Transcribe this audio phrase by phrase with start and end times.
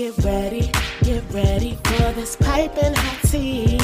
[0.00, 0.70] get ready,
[1.02, 3.76] get ready for this piping hot tea.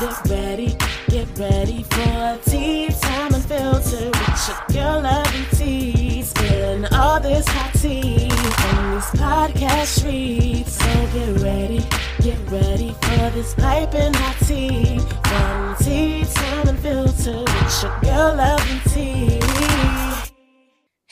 [0.00, 0.76] Get ready,
[1.08, 6.22] get ready for tea time unfiltered with your girl lovely tea.
[6.22, 8.28] Spilling all this hot tea
[8.68, 10.72] on these podcast streets.
[10.78, 11.86] So get ready,
[12.20, 14.98] get ready for this piping hot tea.
[15.28, 18.51] From tea time unfiltered with your girl lovely tea.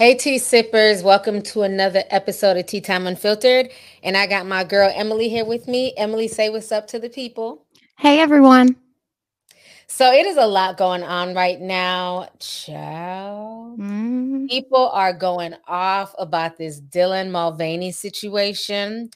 [0.00, 3.68] Hey, tea sippers, welcome to another episode of Tea Time Unfiltered.
[4.02, 5.92] And I got my girl Emily here with me.
[5.94, 7.66] Emily, say what's up to the people.
[7.98, 8.76] Hey, everyone.
[9.88, 12.30] So, it is a lot going on right now.
[12.38, 13.76] Ciao.
[13.78, 14.48] Mm.
[14.48, 19.10] People are going off about this Dylan Mulvaney situation.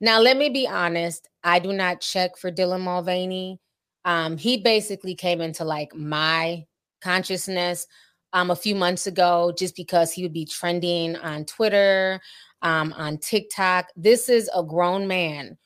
[0.00, 3.60] Now, let me be honest, I do not check for Dylan Mulvaney.
[4.06, 6.64] Um, he basically came into like my
[7.02, 7.86] consciousness
[8.32, 12.20] um, a few months ago just because he would be trending on Twitter,
[12.62, 13.88] um, on TikTok.
[13.96, 15.56] This is a grown man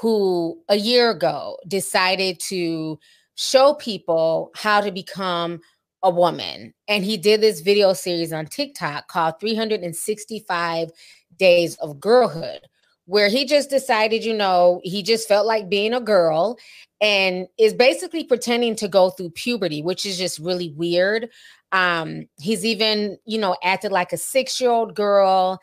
[0.00, 2.98] who a year ago decided to
[3.36, 5.60] show people how to become
[6.02, 6.74] a woman.
[6.86, 10.90] And he did this video series on TikTok called 365
[11.38, 12.60] Days of Girlhood,
[13.06, 16.58] where he just decided, you know, he just felt like being a girl
[17.00, 21.28] and is basically pretending to go through puberty, which is just really weird.
[21.72, 25.60] Um, he's even, you know, acted like a six year old girl.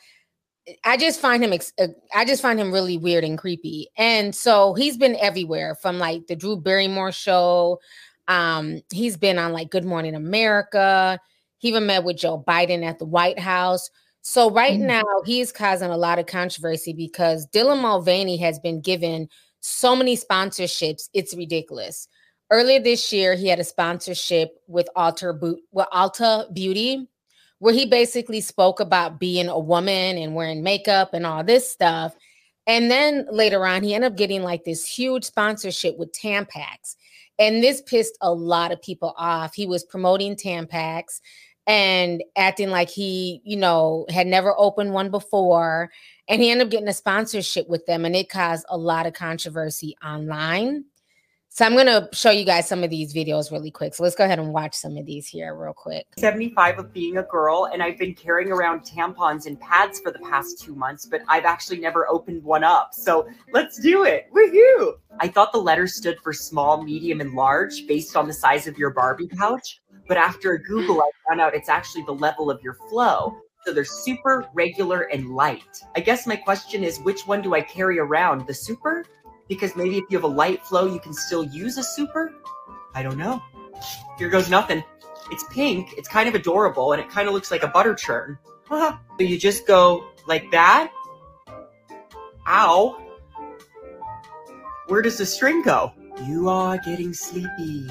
[0.84, 3.88] I just find him, ex- uh, I just find him really weird and creepy.
[3.98, 7.80] And so he's been everywhere from like the Drew Barrymore show.
[8.28, 11.20] Um, he's been on like Good Morning America.
[11.58, 13.90] He even met with Joe Biden at the White House.
[14.22, 14.86] So right Mm.
[14.86, 19.28] now he's causing a lot of controversy because Dylan Mulvaney has been given
[19.62, 21.10] so many sponsorships.
[21.14, 22.08] It's ridiculous.
[22.52, 27.08] Earlier this year, he had a sponsorship with Alter Bo- with Ulta Beauty,
[27.60, 32.16] where he basically spoke about being a woman and wearing makeup and all this stuff.
[32.68, 36.96] And then later on, he ended up getting like this huge sponsorship with Tampax.
[37.40, 39.56] And this pissed a lot of people off.
[39.56, 41.22] He was promoting Tampax
[41.68, 45.92] and acting like he, you know, had never opened one before.
[46.28, 49.14] And he ended up getting a sponsorship with them, and it caused a lot of
[49.14, 50.86] controversy online.
[51.54, 53.94] So I'm gonna show you guys some of these videos really quick.
[53.94, 56.06] So let's go ahead and watch some of these here real quick.
[56.18, 60.20] 75 of being a girl, and I've been carrying around tampons and pads for the
[60.20, 62.94] past two months, but I've actually never opened one up.
[62.94, 64.30] So let's do it.
[64.34, 64.94] Woohoo!
[65.20, 68.78] I thought the letters stood for small, medium, and large based on the size of
[68.78, 69.81] your Barbie pouch.
[70.12, 73.34] But after a Google, I found out it's actually the level of your flow.
[73.66, 75.64] So they're super, regular, and light.
[75.96, 78.46] I guess my question is which one do I carry around?
[78.46, 79.06] The super?
[79.48, 82.34] Because maybe if you have a light flow, you can still use a super?
[82.94, 83.42] I don't know.
[84.18, 84.84] Here goes nothing.
[85.32, 88.38] It's pink, it's kind of adorable, and it kind of looks like a butter churn.
[88.70, 90.92] so you just go like that?
[92.50, 93.02] Ow.
[94.88, 95.94] Where does the string go?
[96.26, 97.88] You are getting sleepy.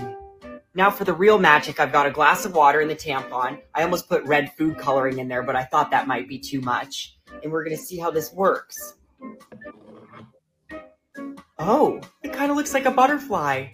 [0.72, 3.60] Now for the real magic, I've got a glass of water and the tampon.
[3.75, 6.60] I almost put red food coloring in there, but I thought that might be too
[6.60, 7.19] much.
[7.42, 8.94] And we're gonna see how this works.
[11.58, 13.66] Oh, it kind of looks like a butterfly.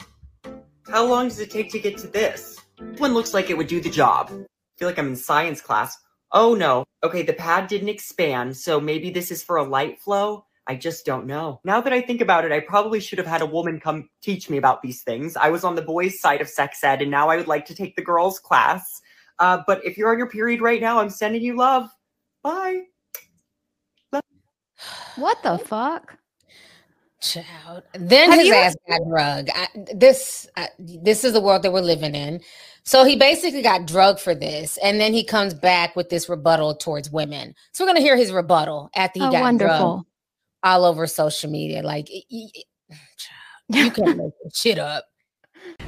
[0.91, 2.59] How long does it take to get to this?
[2.79, 4.31] This one looks like it would do the job.
[4.31, 5.99] I feel like I'm in science class.
[6.33, 6.85] Oh no.
[7.05, 10.47] Okay, the pad didn't expand, so maybe this is for a light flow.
[10.69, 11.61] I just don't know.
[11.65, 14.51] Now that I think about it, I probably should have had a woman come teach
[14.51, 15.37] me about these things.
[15.37, 17.75] I was on the boys' side of sex ed, and now I would like to
[17.75, 19.01] take the girls' class.
[19.39, 21.89] Uh, but if you're on your period right now, I'm sending you love.
[22.43, 22.83] Bye.
[25.17, 26.19] What the fuck?
[27.21, 27.83] Child.
[27.95, 29.51] Then Have his you- ass got drugged.
[29.55, 32.41] I, this I, this is the world that we're living in.
[32.85, 36.77] So he basically got drugged for this, and then he comes back with this rebuttal
[36.77, 37.55] towards women.
[37.73, 40.07] So we're gonna hear his rebuttal after he oh, got drugged wonderful.
[40.67, 41.83] All over social media.
[41.83, 42.51] Like you
[43.69, 45.05] can't make this shit up.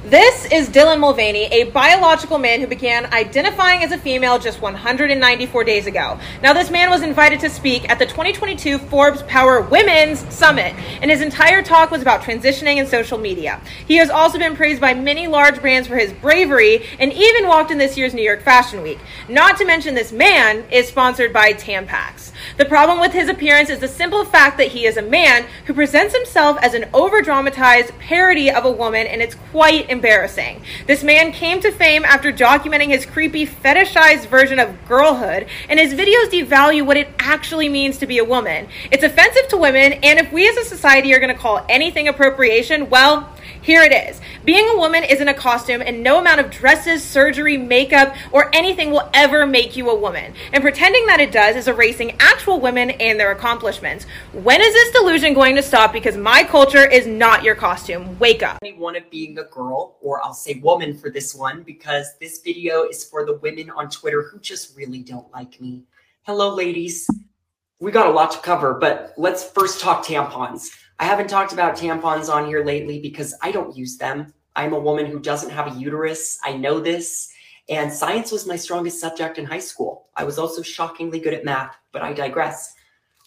[0.05, 5.63] This is Dylan Mulvaney, a biological man who began identifying as a female just 194
[5.63, 6.19] days ago.
[6.41, 11.11] Now, this man was invited to speak at the 2022 Forbes Power Women's Summit, and
[11.11, 13.61] his entire talk was about transitioning in social media.
[13.87, 17.71] He has also been praised by many large brands for his bravery and even walked
[17.71, 18.99] in this year's New York Fashion Week.
[19.27, 22.31] Not to mention, this man is sponsored by Tampax.
[22.59, 25.73] The problem with his appearance is the simple fact that he is a man who
[25.73, 30.61] presents himself as an over dramatized parody of a woman, and it's quite embarrassing.
[30.85, 35.93] This man came to fame after documenting his creepy, fetishized version of girlhood, and his
[35.93, 38.67] videos devalue what it actually means to be a woman.
[38.91, 42.09] It's offensive to women, and if we as a society are going to call anything
[42.09, 44.19] appropriation, well, here it is.
[44.45, 48.91] Being a woman isn't a costume, and no amount of dresses, surgery, makeup, or anything
[48.91, 50.33] will ever make you a woman.
[50.53, 54.05] And pretending that it does is erasing actual women and their accomplishments.
[54.33, 55.91] When is this delusion going to stop?
[55.91, 58.17] Because my culture is not your costume.
[58.17, 58.57] Wake up.
[58.77, 62.83] One of being a girl, or I'll say woman for this one, because this video
[62.83, 65.83] is for the women on Twitter who just really don't like me.
[66.23, 67.07] Hello, ladies.
[67.79, 70.69] We got a lot to cover, but let's first talk tampons.
[70.99, 74.33] I haven't talked about tampons on here lately because I don't use them.
[74.55, 76.37] I'm a woman who doesn't have a uterus.
[76.43, 77.31] I know this.
[77.69, 80.09] And science was my strongest subject in high school.
[80.15, 82.73] I was also shockingly good at math, but I digress.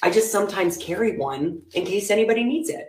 [0.03, 2.89] I just sometimes carry one in case anybody needs it.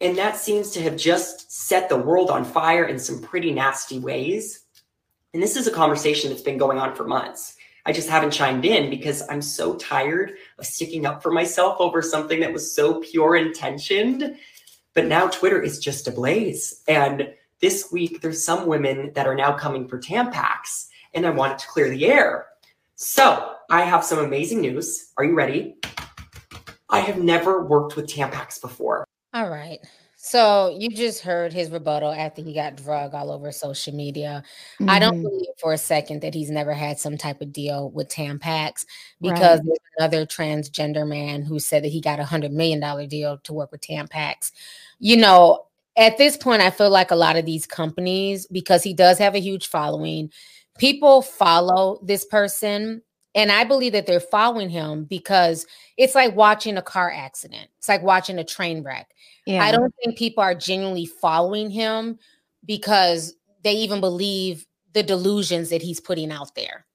[0.00, 3.98] And that seems to have just set the world on fire in some pretty nasty
[3.98, 4.64] ways.
[5.34, 7.56] And this is a conversation that's been going on for months.
[7.84, 12.02] I just haven't chimed in because I'm so tired of sticking up for myself over
[12.02, 14.36] something that was so pure intentioned.
[14.94, 16.82] But now Twitter is just ablaze.
[16.86, 21.58] And this week there's some women that are now coming for Tampax, and I wanted
[21.58, 22.46] to clear the air.
[22.96, 25.12] So I have some amazing news.
[25.16, 25.76] Are you ready?
[26.88, 29.04] I have never worked with Tampax before.
[29.34, 29.80] All right.
[30.18, 34.42] So you just heard his rebuttal after he got drug all over social media.
[34.80, 34.90] Mm-hmm.
[34.90, 35.22] I don't mm-hmm.
[35.22, 38.86] believe for a second that he's never had some type of deal with Tampax
[39.20, 39.64] because right.
[39.64, 43.52] there's another transgender man who said that he got a hundred million dollar deal to
[43.52, 44.50] work with Tampax.
[44.98, 48.92] You know, at this point, I feel like a lot of these companies, because he
[48.92, 50.30] does have a huge following,
[50.78, 53.02] people follow this person.
[53.34, 55.66] And I believe that they're following him because
[55.96, 57.68] it's like watching a car accident.
[57.78, 59.10] It's like watching a train wreck.
[59.46, 59.62] Yeah.
[59.62, 62.18] I don't think people are genuinely following him
[62.64, 66.86] because they even believe the delusions that he's putting out there.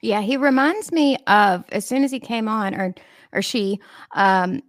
[0.00, 2.94] Yeah, he reminds me of as soon as he came on or
[3.32, 3.80] or she
[4.14, 4.62] um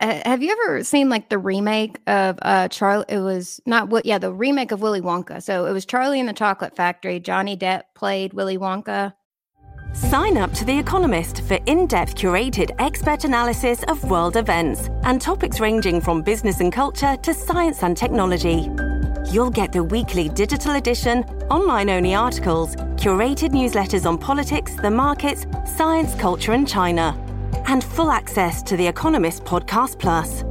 [0.00, 3.04] have you ever seen like the remake of uh Charlie?
[3.08, 5.42] It was not what, yeah, the remake of Willy Wonka.
[5.42, 7.20] So it was Charlie and the Chocolate Factory.
[7.20, 9.14] Johnny Depp played Willy Wonka.
[9.92, 15.20] Sign up to The Economist for in depth curated expert analysis of world events and
[15.20, 18.68] topics ranging from business and culture to science and technology.
[19.30, 25.46] You'll get the weekly digital edition, online only articles, curated newsletters on politics, the markets,
[25.64, 27.23] science, culture, and China
[27.66, 30.42] and full access to The Economist Podcast Plus.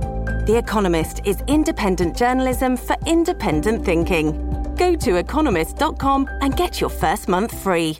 [0.47, 4.75] The Economist is independent journalism for independent thinking.
[4.75, 7.99] Go to economist.com and get your first month free.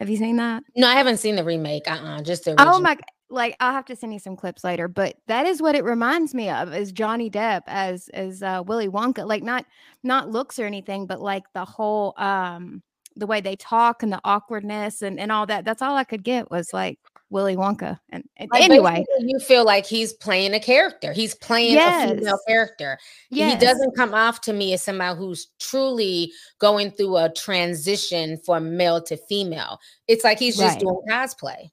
[0.00, 0.62] Have you seen that?
[0.76, 1.90] No, I haven't seen the remake.
[1.90, 2.74] Uh-uh, just the oh original.
[2.74, 2.98] Oh my
[3.30, 6.34] like I'll have to send you some clips later, but that is what it reminds
[6.34, 9.26] me of is Johnny Depp as as uh Willy Wonka.
[9.26, 9.64] Like not
[10.02, 12.82] not looks or anything, but like the whole um
[13.16, 15.64] the way they talk and the awkwardness and, and all that.
[15.64, 16.98] That's all I could get was like
[17.34, 17.98] Willy Wonka.
[18.10, 21.12] And, like anyway, you feel like he's playing a character.
[21.12, 22.12] He's playing yes.
[22.12, 22.96] a female character.
[23.28, 23.52] Yes.
[23.52, 28.76] He doesn't come off to me as somebody who's truly going through a transition from
[28.76, 29.80] male to female.
[30.06, 30.80] It's like he's just right.
[30.80, 31.70] doing cosplay.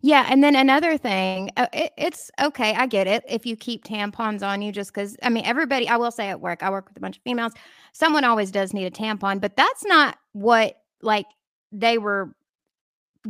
[0.00, 2.72] Yeah, and then another thing, uh, it, it's okay.
[2.74, 5.16] I get it if you keep tampons on you, just because.
[5.22, 5.86] I mean, everybody.
[5.86, 7.52] I will say at work, I work with a bunch of females.
[7.92, 11.26] Someone always does need a tampon, but that's not what like
[11.72, 12.34] they were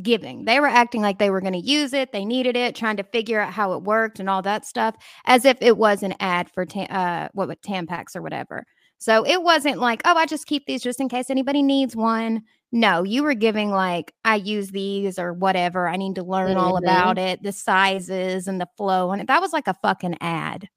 [0.02, 0.44] giving.
[0.44, 3.04] They were acting like they were going to use it, they needed it, trying to
[3.04, 6.50] figure out how it worked and all that stuff, as if it was an ad
[6.50, 8.64] for ta- uh, what with Tampax or whatever.
[8.98, 12.42] So it wasn't like, oh, I just keep these just in case anybody needs one.
[12.72, 15.86] No, you were giving like, I use these or whatever.
[15.86, 16.58] I need to learn mm-hmm.
[16.58, 19.12] all about it, the sizes and the flow.
[19.12, 20.68] And that was like a fucking ad.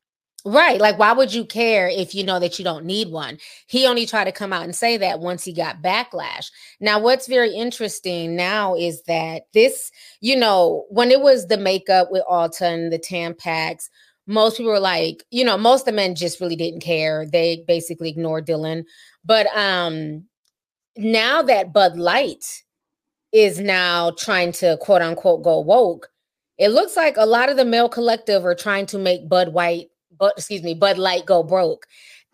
[0.45, 0.79] Right.
[0.79, 3.37] Like, why would you care if you know that you don't need one?
[3.65, 6.51] He only tried to come out and say that once he got backlash.
[6.79, 9.91] Now, what's very interesting now is that this,
[10.21, 13.89] you know, when it was the makeup with Alton, the Tampax,
[14.25, 17.25] most people were like, you know, most of the men just really didn't care.
[17.25, 18.83] They basically ignored Dylan.
[19.25, 20.25] But um
[20.97, 22.63] now that Bud Light
[23.31, 26.09] is now trying to quote unquote go woke,
[26.57, 29.89] it looks like a lot of the male collective are trying to make Bud White
[30.17, 31.87] but excuse me, Bud Light go broke.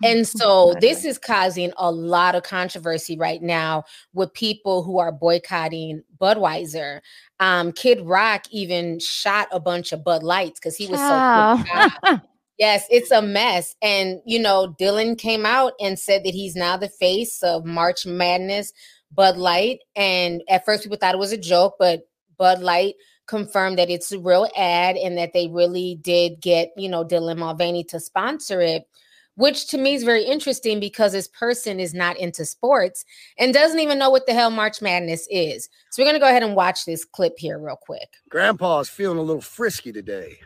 [0.03, 5.11] And so this is causing a lot of controversy right now with people who are
[5.11, 6.99] boycotting Budweiser.
[7.39, 12.17] Um, Kid Rock even shot a bunch of Bud Lights because he was so
[12.59, 13.75] Yes, it's a mess.
[13.81, 18.05] And you know, Dylan came out and said that he's now the face of March
[18.05, 18.71] Madness
[19.11, 19.79] Bud Light.
[19.95, 22.01] And at first people thought it was a joke, but
[22.37, 22.95] Bud Light
[23.27, 27.37] confirmed that it's a real ad and that they really did get, you know, Dylan
[27.37, 28.87] Mulvaney to sponsor it,
[29.35, 33.05] which to me is very interesting because this person is not into sports
[33.37, 35.69] and doesn't even know what the hell March Madness is.
[35.91, 38.09] So we're going to go ahead and watch this clip here real quick.
[38.29, 40.39] Grandpa's feeling a little frisky today.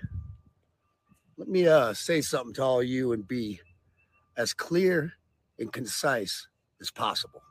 [1.38, 3.60] Let me uh say something to all you and be
[4.38, 5.14] as clear
[5.60, 6.48] and concise
[6.82, 7.42] as possible.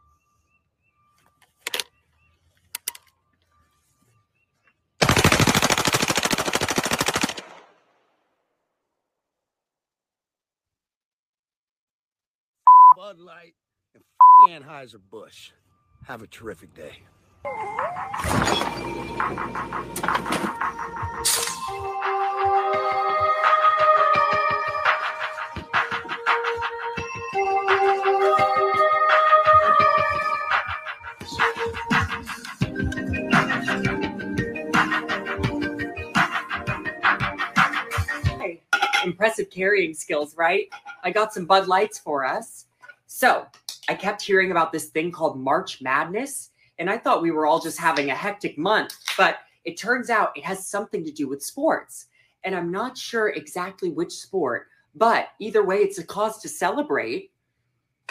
[12.97, 13.53] Bud Light,
[13.95, 14.03] and
[14.49, 15.51] f- Anheuser-Busch.
[16.07, 17.03] Have a terrific day.
[39.05, 40.69] Impressive carrying skills, right?
[41.03, 42.66] I got some Bud Lights for us.
[43.07, 43.47] So,
[43.89, 47.61] I kept hearing about this thing called March Madness, and I thought we were all
[47.61, 51.43] just having a hectic month, but it turns out it has something to do with
[51.43, 52.07] sports.
[52.45, 57.33] And I'm not sure exactly which sport, but either way, it's a cause to celebrate.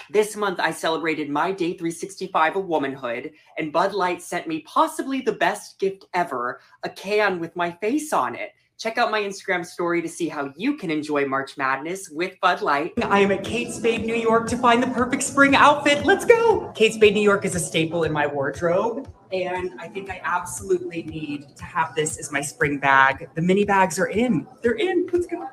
[0.10, 5.22] This month, I celebrated my day 365 of womanhood, and Bud Light sent me possibly
[5.22, 8.52] the best gift ever a can with my face on it.
[8.78, 12.62] Check out my Instagram story to see how you can enjoy March Madness with Bud
[12.62, 12.92] Light.
[13.04, 16.04] I am at Kate Spade, New York to find the perfect spring outfit.
[16.04, 16.74] Let's go.
[16.76, 19.10] Kate Spade, New York is a staple in my wardrobe.
[19.32, 23.30] And I think I absolutely need to have this as my spring bag.
[23.34, 24.46] The mini bags are in.
[24.62, 25.08] They're in.
[25.12, 25.50] Let's go.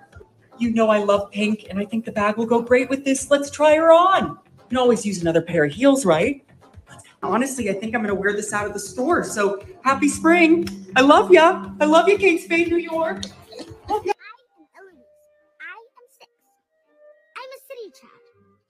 [0.59, 3.31] You know I love pink, and I think the bag will go great with this.
[3.31, 4.31] Let's try her on.
[4.31, 6.45] You can always use another pair of heels, right?
[7.23, 9.23] Honestly, I think I'm going to wear this out of the store.
[9.23, 10.69] So happy spring.
[10.97, 11.71] I love ya.
[11.81, 13.25] I love you, Kate Spade, New York.
[13.89, 14.13] Love ya.
[14.13, 14.99] I am
[15.61, 16.31] I am six.
[17.37, 18.23] I'm a city child.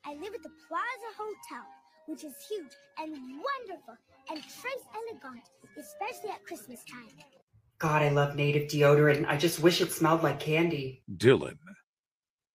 [0.05, 1.65] I live at the Plaza Hotel,
[2.07, 3.97] which is huge and wonderful
[4.31, 5.45] and très elegant,
[5.79, 7.09] especially at Christmas time.
[7.79, 9.25] God, I love native deodorant.
[9.27, 11.03] I just wish it smelled like candy.
[11.17, 11.57] Dylan,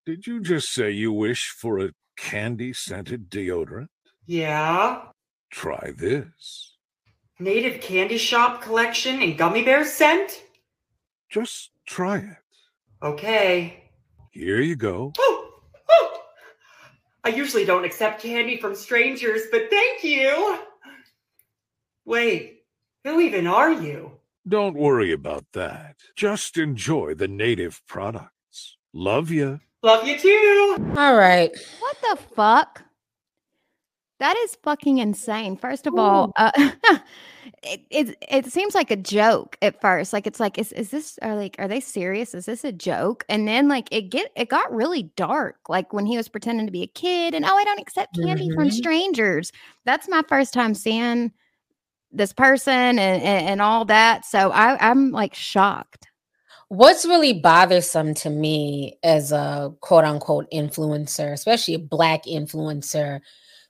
[0.06, 3.88] did you just say you wish for a candy scented deodorant?
[4.26, 5.02] Yeah.
[5.50, 6.74] Try this.
[7.38, 10.42] Native candy shop collection and gummy bear scent?
[11.30, 12.36] Just try it.
[13.02, 13.84] Okay.
[14.30, 15.12] Here you go.
[15.20, 15.50] Oh,
[15.90, 16.20] oh.
[17.24, 20.58] I usually don't accept candy from strangers, but thank you.
[22.04, 22.62] Wait,
[23.04, 24.12] who even are you?
[24.46, 25.96] Don't worry about that.
[26.16, 28.76] Just enjoy the native products.
[28.92, 29.58] Love ya.
[29.82, 30.92] Love you too.
[30.96, 31.50] All right.
[31.80, 32.82] What the fuck?
[34.18, 35.56] That is fucking insane.
[35.56, 36.50] First of all, uh,
[37.62, 40.12] it, it it seems like a joke at first.
[40.12, 42.34] Like it's like, is is this are like are they serious?
[42.34, 43.24] Is this a joke?
[43.28, 45.56] And then like it get it got really dark.
[45.68, 48.50] Like when he was pretending to be a kid and oh, I don't accept candy
[48.54, 48.72] from Mhm.
[48.72, 49.52] strangers.
[49.84, 51.32] That's my first time seeing
[52.10, 54.24] this person and and, and all that.
[54.24, 56.08] So I I'm like shocked.
[56.68, 63.20] What's really bothersome to me as a quote unquote influencer, especially a black influencer,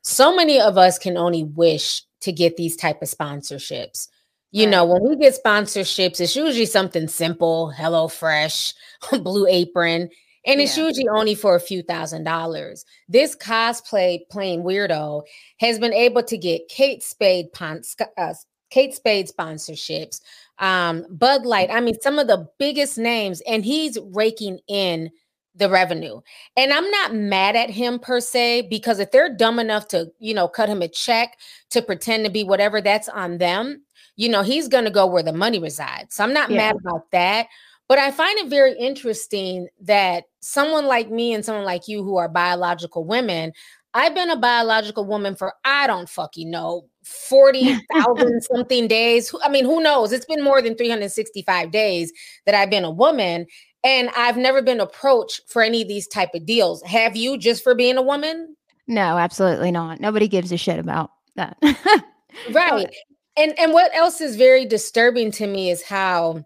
[0.03, 4.09] so many of us can only wish to get these type of sponsorships.
[4.51, 8.73] You know, when we get sponsorships, it's usually something simple, Hello Fresh,
[9.23, 10.09] Blue Apron,
[10.47, 10.87] and it's Yeah.
[10.87, 12.85] usually only for a few thousand dollars.
[13.09, 15.23] This cosplay playing weirdo
[15.61, 17.83] has been able to get Kate Spade pon-
[18.17, 18.33] uh,
[18.71, 20.21] Kate Spade sponsorships,
[20.59, 21.69] um, Bud Light.
[21.71, 25.11] I mean, some of the biggest names, and he's raking in
[25.59, 26.21] the revenue.
[26.57, 30.35] And I'm not mad at him per se, because if they're dumb enough to, you
[30.35, 31.37] know, cut him a check
[31.71, 33.83] to pretend to be whatever, that's on them.
[34.17, 36.15] You know, he's going to go where the money resides.
[36.17, 36.59] So I'm not Yeah.
[36.59, 37.47] mad about that.
[37.89, 42.17] But I find it very interesting that someone like me and someone like you who
[42.19, 43.53] are biological women,
[43.95, 49.35] I've been a biological woman for I don't fucking know 40,000 something days.
[49.43, 50.13] I mean, who knows?
[50.13, 52.13] It's been more than 365 days
[52.45, 53.47] that I've been a woman
[53.85, 56.83] and I've never been approached for any of these type of deals.
[56.83, 58.57] Have you just for being a woman?
[58.87, 60.01] No, absolutely not.
[60.01, 61.57] Nobody gives a shit about that.
[62.53, 62.95] Right.
[63.37, 66.45] And and what else is very disturbing to me is how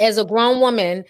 [0.00, 1.04] as a grown woman,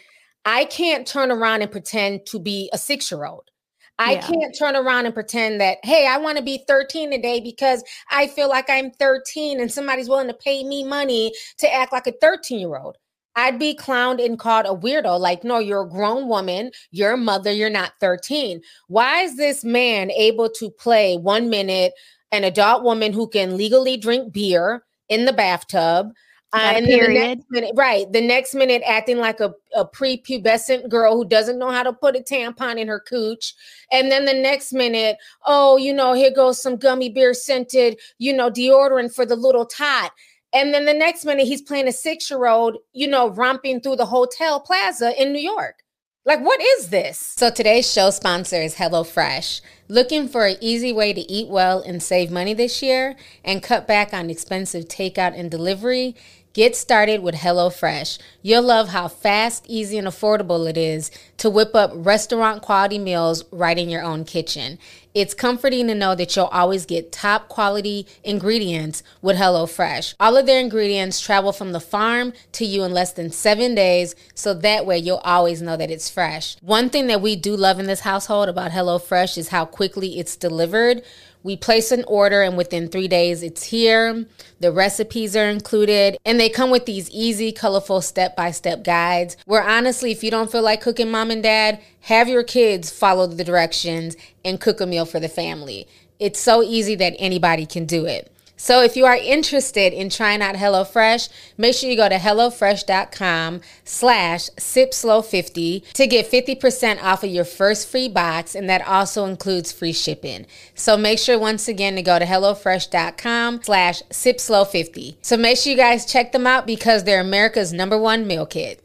[0.44, 3.50] I can't turn around and pretend to be a 6-year-old.
[3.98, 4.20] I Yeah.
[4.22, 8.26] can't turn around and pretend that, hey, I want to be 13 today because I
[8.26, 12.12] feel like I'm 13 and somebody's willing to pay me money to act like a
[12.20, 12.96] 13 year old.
[13.36, 15.18] I'd be clowned and called a weirdo.
[15.18, 18.60] Like, no, you're a grown woman, you're a mother, you're not 13.
[18.88, 21.92] Why is this man able to play one minute
[22.30, 26.12] an adult woman who can legally drink beer in the bathtub?
[26.54, 27.38] Uh, and then the period.
[27.38, 28.12] next minute, right?
[28.12, 32.14] The next minute, acting like a, a prepubescent girl who doesn't know how to put
[32.14, 33.54] a tampon in her cooch,
[33.90, 38.34] and then the next minute, oh, you know, here goes some gummy bear scented, you
[38.34, 40.12] know, deodorant for the little tot.
[40.52, 43.96] And then the next minute, he's playing a six year old, you know, romping through
[43.96, 45.82] the hotel plaza in New York.
[46.24, 47.18] Like, what is this?
[47.18, 49.60] So, today's show sponsor is HelloFresh.
[49.88, 53.88] Looking for an easy way to eat well and save money this year and cut
[53.88, 56.14] back on expensive takeout and delivery?
[56.54, 58.18] Get started with HelloFresh.
[58.42, 63.44] You'll love how fast, easy, and affordable it is to whip up restaurant quality meals
[63.50, 64.78] right in your own kitchen.
[65.14, 70.14] it's comforting to know that you'll always get top quality ingredients with HelloFresh.
[70.18, 74.14] All of their ingredients travel from the farm to you in less than seven days,
[74.34, 76.56] so that way you'll always know that it's fresh.
[76.62, 80.36] One thing that we do love in this household about HelloFresh is how quickly it's
[80.36, 81.02] delivered.
[81.42, 84.26] We place an order and within three days it's here.
[84.60, 89.36] The recipes are included and they come with these easy, colorful step by step guides
[89.44, 93.26] where honestly, if you don't feel like cooking mom and dad, have your kids follow
[93.26, 95.88] the directions and cook a meal for the family.
[96.18, 98.32] It's so easy that anybody can do it.
[98.62, 101.28] So if you are interested in trying out HelloFresh,
[101.58, 107.88] make sure you go to HelloFresh.com slash SipSlow50 to get 50% off of your first
[107.88, 110.46] free box, and that also includes free shipping.
[110.76, 115.16] So make sure once again to go to HelloFresh.com slash SipSlow50.
[115.22, 118.80] So make sure you guys check them out because they're America's number one meal kit.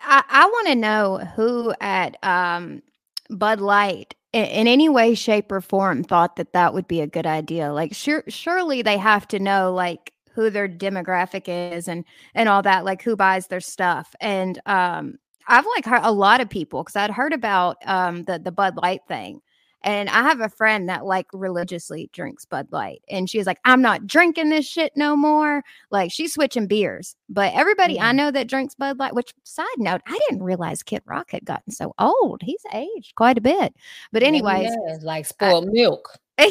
[0.00, 2.80] I, I want to know who at um,
[3.28, 7.26] Bud Light in, any way, shape, or form thought that that would be a good
[7.26, 7.72] idea.
[7.72, 12.62] Like, sure, surely they have to know like who their demographic is and and all
[12.62, 14.14] that, like who buys their stuff.
[14.20, 15.18] And um,
[15.48, 18.76] I've like heard a lot of people because I'd heard about um the the Bud
[18.76, 19.40] Light thing,
[19.82, 23.02] and I have a friend that like religiously drinks Bud Light.
[23.08, 25.62] And she's like, I'm not drinking this shit no more.
[25.90, 27.16] Like she's switching beers.
[27.28, 28.16] But everybody I Mm.
[28.16, 31.72] know that drinks Bud Light, which side note, I didn't realize Kid Rock had gotten
[31.72, 32.42] so old.
[32.42, 33.74] He's aged quite a bit.
[34.12, 36.18] But anyways, Yeah, like spoiled milk.
[36.38, 36.46] yeah,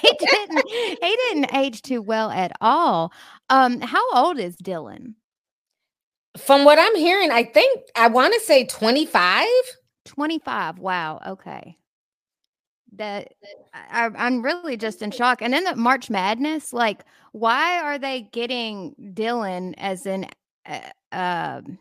[0.00, 3.12] he didn't he didn't age too well at all.
[3.50, 5.14] Um, how old is Dylan?
[6.38, 9.46] From what I'm hearing, I think I want to say 25.
[10.04, 10.78] 25.
[10.78, 11.20] Wow.
[11.26, 11.76] Okay.
[12.96, 13.34] That
[13.72, 15.42] I, I'm really just in shock.
[15.42, 20.26] And then the March Madness, like, why are they getting Dylan as an
[20.66, 20.80] uh,
[21.12, 21.78] um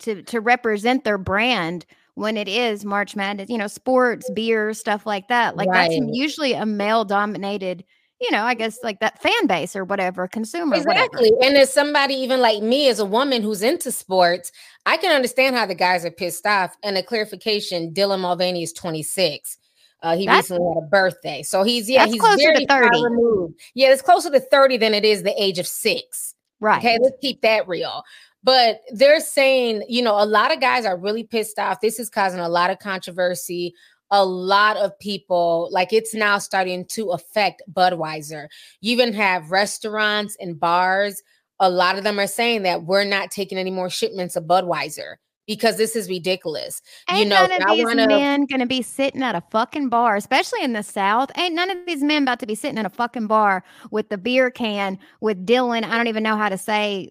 [0.00, 3.48] to to represent their brand when it is March Madness?
[3.48, 5.56] You know, sports, beer, stuff like that.
[5.56, 7.84] Like that's usually a male dominated.
[8.20, 10.76] You know, I guess like that fan base or whatever, consumer.
[10.76, 10.90] whatever.
[10.90, 11.30] Exactly.
[11.40, 14.50] And as somebody even like me, as a woman who's into sports,
[14.86, 16.76] I can understand how the guys are pissed off.
[16.82, 19.58] And a clarification Dylan Mulvaney is 26.
[20.02, 21.42] Uh, he That's- recently had a birthday.
[21.42, 23.04] So he's, yeah, he's very 30.
[23.04, 23.60] removed.
[23.74, 26.34] Yeah, it's closer to 30 than it is the age of six.
[26.60, 26.78] Right.
[26.78, 28.02] Okay, let's keep that real.
[28.44, 31.80] But they're saying, you know, a lot of guys are really pissed off.
[31.80, 33.74] This is causing a lot of controversy.
[34.10, 38.46] A lot of people, like it's now starting to affect Budweiser.
[38.80, 41.22] You even have restaurants and bars.
[41.60, 45.16] A lot of them are saying that we're not taking any more shipments of Budweiser
[45.48, 46.80] because this is ridiculous.
[47.10, 50.14] Ain't you know, none of these wanna- men gonna be sitting at a fucking bar,
[50.14, 51.30] especially in the South.
[51.36, 54.18] Ain't none of these men about to be sitting in a fucking bar with the
[54.18, 55.82] beer can with Dylan.
[55.84, 57.10] I don't even know how to say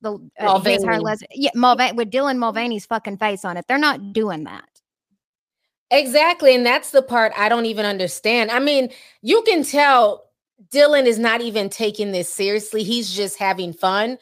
[0.00, 1.04] the uh, his her Mulvaney.
[1.04, 3.66] les- yeah, Mulvaney with Dylan Mulvaney's fucking face on it.
[3.68, 4.68] They're not doing that.
[5.90, 6.54] Exactly.
[6.54, 8.50] And that's the part I don't even understand.
[8.50, 8.90] I mean,
[9.22, 10.30] you can tell
[10.72, 12.82] Dylan is not even taking this seriously.
[12.82, 14.18] He's just having fun.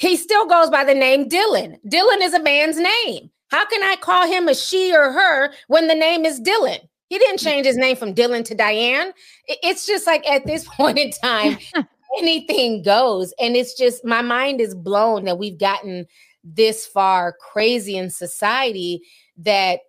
[0.00, 1.78] He still goes by the name Dylan.
[1.86, 3.30] Dylan is a man's name.
[3.50, 6.78] How can I call him a she or her when the name is Dylan?
[7.10, 7.44] He didn't mm.
[7.44, 9.12] change his name from Dylan to Diane.
[9.46, 11.58] It's just like at this point in time,
[12.18, 13.34] anything goes.
[13.38, 16.06] And it's just my mind is blown that we've gotten
[16.42, 19.02] this far crazy in society
[19.36, 19.80] that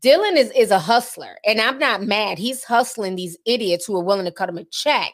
[0.00, 2.38] Dylan is is a hustler, and I'm not mad.
[2.38, 5.12] He's hustling these idiots who are willing to cut him a check.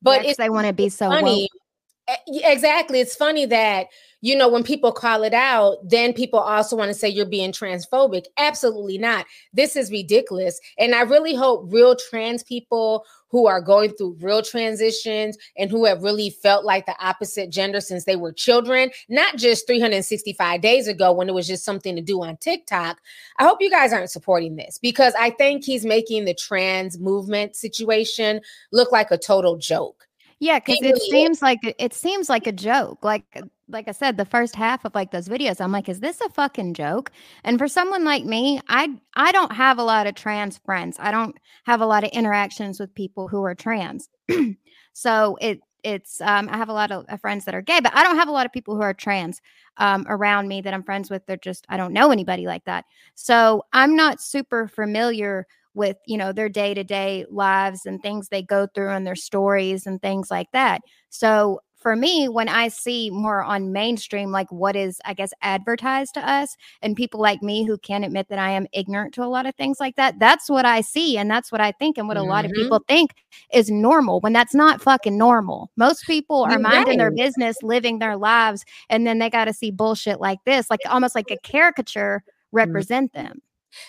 [0.00, 1.48] But Yeah, it's they want to be so funny.
[1.52, 1.61] woke.
[2.08, 3.00] Eh, Exactly.
[3.00, 3.86] It's funny that
[4.24, 7.52] you know when people call it out, then people also want to say you're being
[7.52, 8.24] transphobic.
[8.38, 9.26] Absolutely not.
[9.52, 10.60] This is ridiculous.
[10.78, 15.86] And I really hope real trans people who are going through real transitions and who
[15.86, 20.86] have really felt like the opposite gender since they were children, not just 365 days
[20.86, 22.98] ago when it was just something to do on TikTok.
[23.38, 27.56] I hope you guys aren't supporting this because I think he's making the trans movement
[27.56, 30.06] situation look like a total joke.
[30.42, 33.04] Yeah, because It seems like it seems like a joke.
[33.04, 36.20] Like like I said, the first half of like those videos, I'm like, is this
[36.20, 37.12] a fucking joke?
[37.44, 40.96] And for someone like me, I I don't have a lot of trans friends.
[40.98, 44.08] I don't have a lot of interactions with people who are trans.
[44.92, 47.94] so it it's um, I have a lot of uh, friends that are gay, but
[47.94, 49.40] I don't have a lot of people who are trans
[49.76, 51.24] um, around me that I'm friends with.
[51.26, 52.84] They're just I don't know anybody like that.
[53.14, 58.28] So I'm not super familiar with you know their day to day lives and things
[58.28, 60.80] they go through and their stories and things like that.
[61.10, 66.14] So for me, when I see more on mainstream, like what is, I guess, advertised
[66.14, 69.26] to us, and people like me who can't admit that I am ignorant to a
[69.26, 71.18] lot of things like that, that's what I see.
[71.18, 71.98] And that's what I think.
[71.98, 72.54] And what a lot of Mhm.
[72.54, 73.14] people think
[73.52, 75.70] is normal when that's not fucking normal.
[75.76, 79.70] Most people are minding their business, living their lives, and then they got to see
[79.72, 83.40] bullshit like this, like almost like a caricature represent them.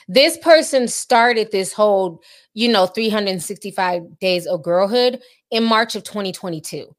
[0.08, 2.22] This person started this whole,
[2.54, 6.94] you know, 365 days of girlhood in March of 2022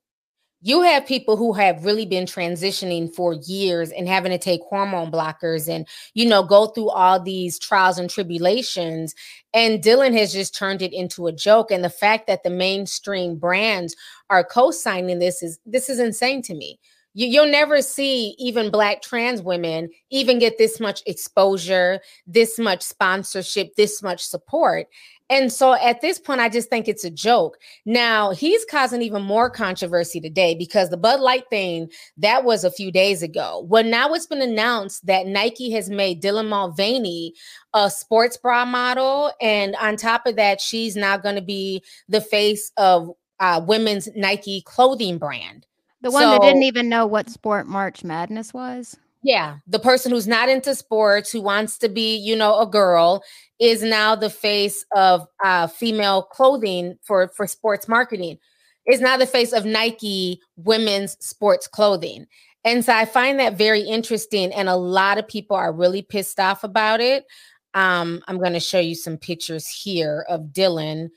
[0.64, 5.12] you have people who have really been transitioning for years and having to take hormone
[5.12, 9.14] blockers and you know go through all these trials and tribulations
[9.52, 13.36] and dylan has just turned it into a joke and the fact that the mainstream
[13.36, 13.94] brands
[14.30, 16.78] are co-signing this is this is insane to me
[17.14, 22.82] you, you'll never see even black trans women even get this much exposure this much
[22.82, 24.86] sponsorship this much support
[25.30, 27.58] and so at this point, I just think it's a joke.
[27.86, 32.70] Now he's causing even more controversy today because the Bud Light thing that was a
[32.70, 33.64] few days ago.
[33.66, 37.34] Well, now it's been announced that Nike has made Dylan Mulvaney
[37.72, 42.20] a sports bra model, and on top of that, she's now going to be the
[42.20, 45.66] face of uh, women's Nike clothing brand.
[46.04, 48.94] The one so, that didn't even know what sport March Madness was.
[49.22, 53.24] Yeah, the person who's not into sports, who wants to be, you know, a girl,
[53.58, 58.38] is now the face of uh, female clothing for for sports marketing.
[58.86, 62.26] Is now the face of Nike women's sports clothing.
[62.64, 64.52] And so I find that very interesting.
[64.52, 67.24] And a lot of people are really pissed off about it.
[67.72, 71.08] Um, I'm going to show you some pictures here of Dylan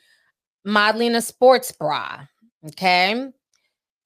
[0.63, 2.21] modeling a sports bra.
[2.65, 3.32] Okay.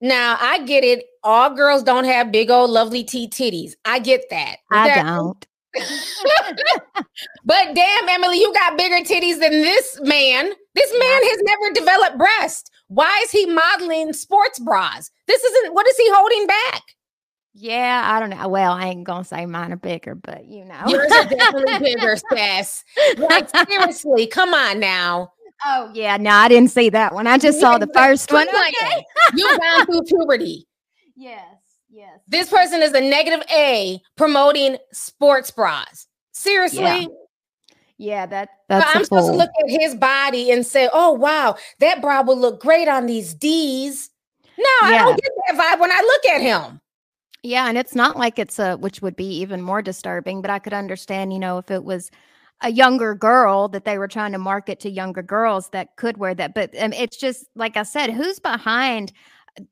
[0.01, 1.05] Now I get it.
[1.23, 3.73] All girls don't have big old lovely T titties.
[3.85, 4.57] I get that.
[4.71, 5.47] I that, don't.
[7.45, 10.51] but damn, Emily, you got bigger titties than this man.
[10.73, 12.71] This man has never developed breast.
[12.87, 15.11] Why is he modeling sports bras?
[15.27, 16.81] This isn't what is he holding back?
[17.53, 18.47] Yeah, I don't know.
[18.47, 22.15] Well, I ain't gonna say mine are bigger, but you know, yours are definitely bigger,
[22.15, 22.83] Sass.
[23.17, 25.33] Like seriously, come on now.
[25.65, 27.27] Oh yeah, no, I didn't see that one.
[27.27, 28.47] I just saw the first one.
[28.47, 29.05] Okay.
[29.35, 30.67] you gone through puberty.
[31.17, 31.45] Yes,
[31.91, 32.19] yes.
[32.27, 36.07] This person is a negative A promoting sports bras.
[36.31, 36.81] Seriously.
[36.81, 37.05] Yeah.
[37.97, 38.95] Yeah, that that's.
[38.95, 42.59] I'm supposed to look at his body and say, "Oh wow, that bra will look
[42.59, 44.09] great on these D's."
[44.57, 44.95] No, yeah.
[44.95, 46.81] I don't get that vibe when I look at him.
[47.43, 50.57] Yeah, and it's not like it's a which would be even more disturbing, but I
[50.57, 52.09] could understand, you know, if it was
[52.61, 56.33] a younger girl that they were trying to market to younger girls that could wear
[56.35, 56.53] that.
[56.53, 59.11] But um, it's just like I said, who's behind
[59.59, 59.63] uh,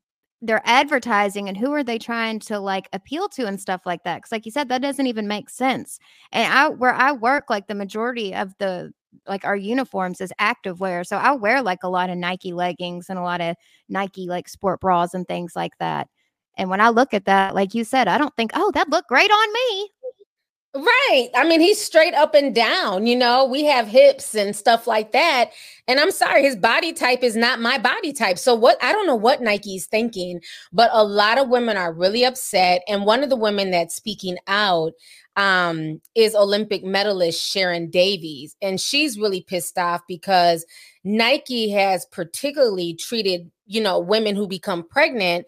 [0.42, 4.18] their advertising and who are they trying to like appeal to and stuff like that?
[4.18, 5.98] Because like you said, that doesn't even make sense.
[6.32, 8.92] And I where I work, like the majority of the
[9.26, 11.04] like our uniforms is active wear.
[11.04, 13.56] So I wear like a lot of Nike leggings and a lot of
[13.88, 16.08] Nike like sport bras and things like that.
[16.56, 19.08] And when I look at that, like you said, I don't think, oh, that looked
[19.08, 19.90] great on me.
[20.72, 21.30] Right.
[21.34, 23.04] I mean, he's straight up and down.
[23.08, 25.50] You know, we have hips and stuff like that.
[25.88, 28.38] And I'm sorry, his body type is not my body type.
[28.38, 30.40] So, what I don't know what Nike's thinking,
[30.72, 32.82] but a lot of women are really upset.
[32.86, 34.92] And one of the women that's speaking out
[35.34, 38.54] um, is Olympic medalist Sharron Davies.
[38.62, 40.64] And she's really pissed off because
[41.02, 45.46] Nike has particularly treated, you know, women who become pregnant,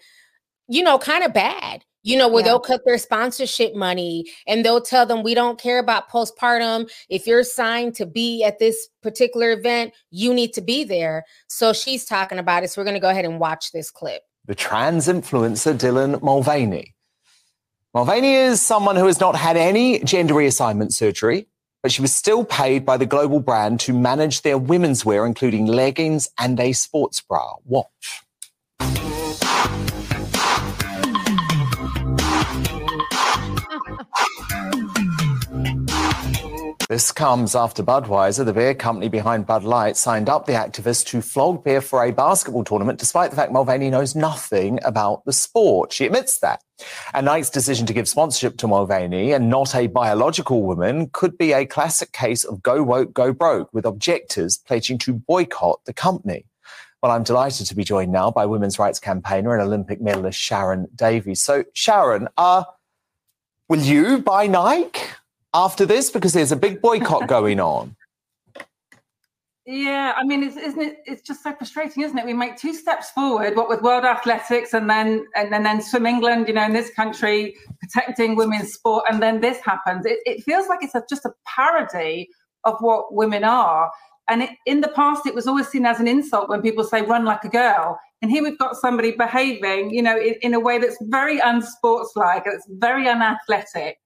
[0.66, 2.48] you know, kind of bad you know, where yeah.
[2.48, 6.90] they'll cut their sponsorship money and they'll tell them, we don't care about postpartum.
[7.08, 11.24] If you're signed to be at this particular event, you need to be there.
[11.48, 12.70] So she's talking about it.
[12.70, 14.22] So we're going to go ahead and watch this clip.
[14.46, 16.94] The trans influencer Dylan Mulvaney.
[17.94, 21.46] Mulvaney is someone who has not had any gender reassignment surgery,
[21.82, 25.66] but she was still paid by the global brand to manage their women's wear, including
[25.66, 27.54] leggings and a sports bra.
[27.64, 28.21] Watch.
[36.92, 41.22] This comes after Budweiser, the beer company behind Bud Light, signed up the activist to
[41.22, 45.90] flog beer for a basketball tournament, despite the fact Mulvaney knows nothing about the sport.
[45.90, 46.60] She admits that.
[47.14, 51.54] And Nike's decision to give sponsorship to Mulvaney and not a biological woman could be
[51.54, 56.44] a classic case of go woke, go broke, with objectors pledging to boycott the company.
[57.02, 60.94] Well, I'm delighted to be joined now by women's rights campaigner and Olympic medalist Sharron
[60.94, 61.42] Davies.
[61.42, 62.64] So, Sharron, uh,
[63.70, 65.00] will you buy Nike?
[65.54, 67.96] After this because there's a big boycott going on.
[69.64, 70.98] Yeah, I mean, it's, isn't it?
[71.06, 72.26] It's just so frustrating, isn't it?
[72.26, 76.04] We make two steps forward, what with World Athletics, and then and then, then Swim
[76.04, 80.04] England, you know, in this country protecting women's sport, and then this happens.
[80.04, 82.28] It, it feels like it's a, just a parody
[82.64, 83.90] of what women are.
[84.28, 87.02] And it, in the past, it was always seen as an insult when people say
[87.02, 90.60] "run like a girl," and here we've got somebody behaving, you know, in, in a
[90.60, 93.98] way that's very unsportslike, it's very unathletic,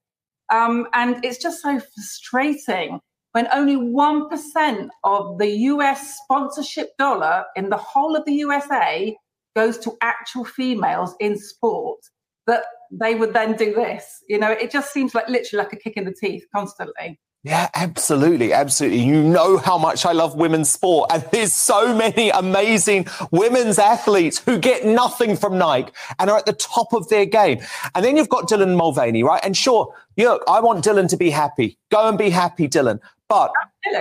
[0.52, 3.00] um, and it's just so frustrating
[3.32, 9.14] when only 1% of the US sponsorship dollar in the whole of the USA
[9.54, 11.98] goes to actual females in sport,
[12.46, 14.22] that they would then do this.
[14.28, 17.20] You know, it just seems like literally like a kick in the teeth constantly.
[17.42, 18.52] Yeah, absolutely.
[18.52, 18.98] Absolutely.
[19.00, 21.12] You know how much I love women's sport.
[21.12, 26.46] And there's so many amazing women's athletes who get nothing from Nike and are at
[26.46, 27.60] the top of their game.
[27.94, 29.40] And then you've got Dylan Mulvaney, right?
[29.44, 31.78] And sure, look, I want Dylan to be happy.
[31.92, 32.98] Go and be happy, Dylan.
[33.28, 33.52] But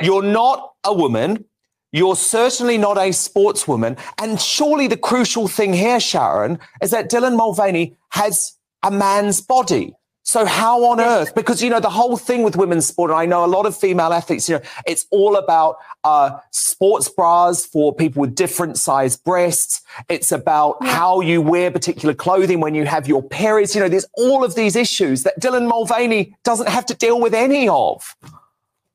[0.02, 1.46] you're not a woman.
[1.92, 4.00] You're certainly not a sportswoman.
[4.18, 9.94] And surely the crucial thing here, Sharron, is that Dylan Mulvaney has a man's body.
[10.26, 11.36] So how on earth?
[11.36, 13.78] Because you know the whole thing with women's sport, and I know a lot of
[13.78, 14.50] female athletes.
[14.50, 19.84] You know, it's all about uh, sports bras for people with different size breasts.
[20.10, 20.96] It's about yeah.
[20.96, 23.76] how you wear particular clothing when you have your periods.
[23.76, 27.36] You know, there's all of these issues that Dylan Mulvaney doesn't have to deal with
[27.36, 28.16] any of.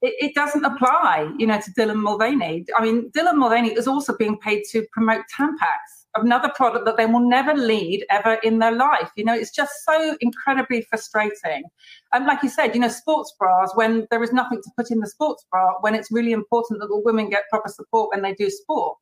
[0.03, 2.67] It, it, doesn't apply, you know, to Dylan Mulvaney.
[2.77, 7.07] I mean, Dylan Mulvaney is also being paid to promote Tampax another product that they
[7.07, 9.11] will never lead ever in their life.
[9.17, 11.65] You know, it's just so incredibly frustrating.
[12.13, 15.01] And like you said, you know, sports bras, when there is nothing to put in
[15.01, 18.35] the sports bra, when it's really important that the women get proper support when they
[18.35, 18.97] do sport.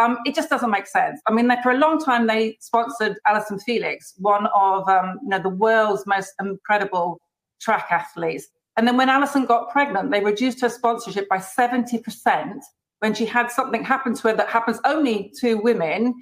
[0.00, 1.20] Um, it just doesn't make sense.
[1.26, 5.38] I mean, for a long time, they sponsored Allyson Felix, one of um, you know
[5.38, 7.20] the world's most incredible
[7.60, 8.48] track athletes.
[8.76, 12.60] And then when Allyson got pregnant, they reduced her sponsorship by 70%
[13.00, 16.14] when she had something happen to her that happens only to women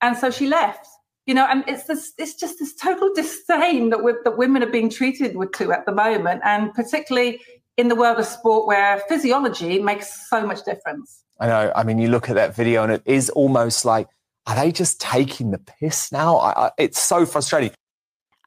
[0.00, 0.86] and so she left
[1.28, 4.90] you know and it's this it's just this total disdain that, that women are being
[4.90, 7.40] treated with to at the moment and particularly
[7.76, 11.22] in the world of sport where physiology makes so much difference.
[11.38, 11.72] I know.
[11.76, 14.08] I mean you look at that video and it is almost like
[14.46, 16.38] are they just taking the piss now?
[16.38, 17.70] I, I, it's so frustrating.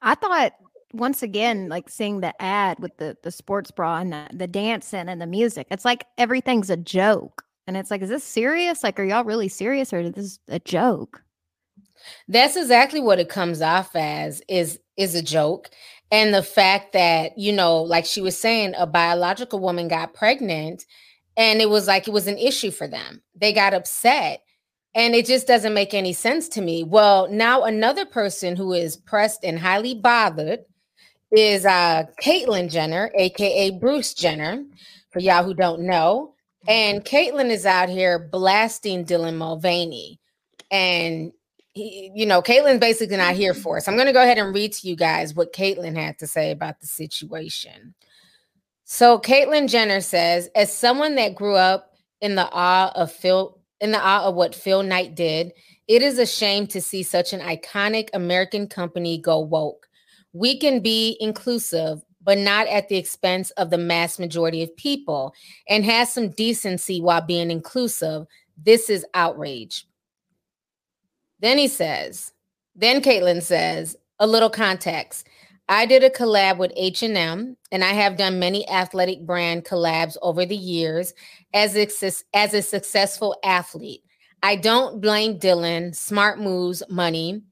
[0.02, 0.52] I thought
[0.92, 5.08] once again like seeing the ad with the the sports bra and the, the dancing
[5.08, 7.44] and the music it's like everything's a joke.
[7.68, 8.82] And it's like is this serious?
[8.82, 11.22] Like are y'all really serious or is this a joke
[12.28, 15.70] that's exactly what it comes off as is is a joke.
[16.10, 20.84] And the fact that, you know, like she was saying, a biological woman got pregnant
[21.36, 23.22] and it was like it was an issue for them.
[23.34, 24.42] They got upset.
[24.94, 26.84] And it just doesn't make any sense to me.
[26.84, 30.60] Well, now another person who is pressed and highly bothered
[31.30, 34.62] is uh Caitlyn Jenner, aka Bruce Jenner,
[35.10, 36.34] for y'all who don't know.
[36.68, 40.20] And Caitlyn is out here blasting Dylan Mulvaney.
[40.70, 41.32] And
[41.74, 43.88] he, you know, Caitlyn's basically not here for us.
[43.88, 43.98] I'm mm-hmm.
[43.98, 46.80] going to go ahead and read to you guys what Caitlyn had to say about
[46.80, 47.94] the situation.
[48.84, 53.90] So Caitlyn Jenner says, as someone that grew up in the awe of Phil, in
[53.90, 55.52] the awe of what Phil Knight did,
[55.88, 59.88] it is a shame to see such an iconic American company go woke.
[60.32, 65.34] We can be inclusive, but not at the expense of the mass majority of people,
[65.68, 68.26] and has some decency while being inclusive.
[68.56, 69.86] This is outrage.
[71.42, 72.32] Then he says,
[72.74, 75.26] then Caitlyn says, a little context.
[75.68, 80.46] I did a collab with H&M and I have done many athletic brand collabs over
[80.46, 81.12] the years
[81.52, 81.88] as a,
[82.34, 84.04] as a successful athlete.
[84.42, 87.42] I don't blame Dylan, smart moves, money.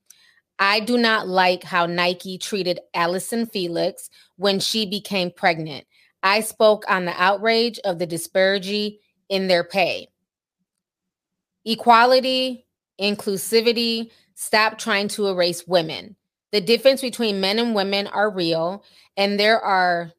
[0.59, 5.87] I do not like how Nike treated Allyson Felix when she became pregnant.
[6.23, 10.09] I spoke on the outrage of the disparity in their pay.
[11.65, 12.67] Equality,
[13.01, 16.17] inclusivity, stop trying to erase women.
[16.53, 18.85] The difference between men and women are real
[19.17, 20.13] and there are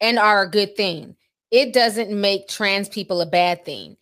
[0.00, 1.16] and are a good thing.
[1.50, 3.96] It doesn't make trans people a bad thing.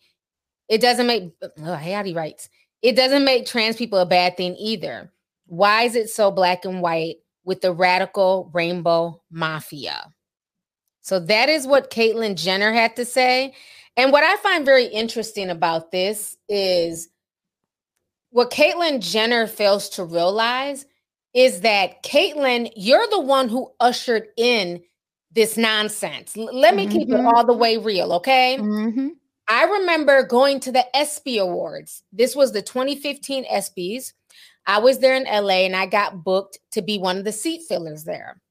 [0.69, 2.49] It doesn't make oh, Hattie writes,
[2.81, 5.11] it doesn't make trans people a bad thing either.
[5.45, 10.13] Why is it so black and white with the radical rainbow mafia?
[11.01, 13.53] So that is what Caitlyn Jenner had to say.
[13.97, 17.09] And what I find very interesting about this is
[18.33, 20.87] what Caitlyn Jenner fails to realize
[21.35, 24.81] is that Caitlyn, you're the one who ushered in
[25.31, 26.35] this nonsense.
[26.35, 26.91] L- let me mm-hmm.
[26.91, 27.27] keep it mm-hmm.
[27.27, 28.57] all the way real, okay?
[28.59, 29.09] Mm-hmm.
[29.47, 32.03] I remember going to the ESPY Awards.
[32.11, 34.13] This was the 2015 ESPYs.
[34.65, 37.61] I was there in LA and I got booked to be one of the seat
[37.67, 38.41] fillers there.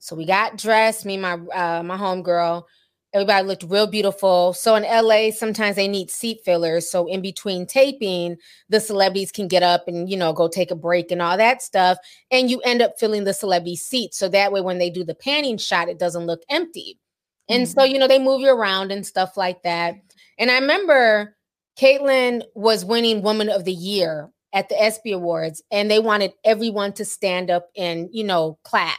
[0.00, 2.64] So we got dressed, me and my uh, my homegirl.
[3.12, 4.52] Everybody looked real beautiful.
[4.52, 6.88] So in LA, sometimes they need seat fillers.
[6.88, 8.36] So in between taping,
[8.68, 11.60] the celebrities can get up and, you know, go take a break and all that
[11.60, 11.98] stuff.
[12.30, 14.14] And you end up filling the celebrity seat.
[14.14, 17.00] So that way, when they do the panning shot, it doesn't look empty.
[17.48, 17.80] And mm-hmm.
[17.80, 19.96] so, you know, they move you around and stuff like that.
[20.38, 21.36] And I remember
[21.76, 26.92] Caitlyn was winning Woman of the Year at the ESPY Awards, and they wanted everyone
[26.94, 28.98] to stand up and, you know, clap.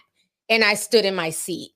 [0.50, 1.72] And I stood in my seat.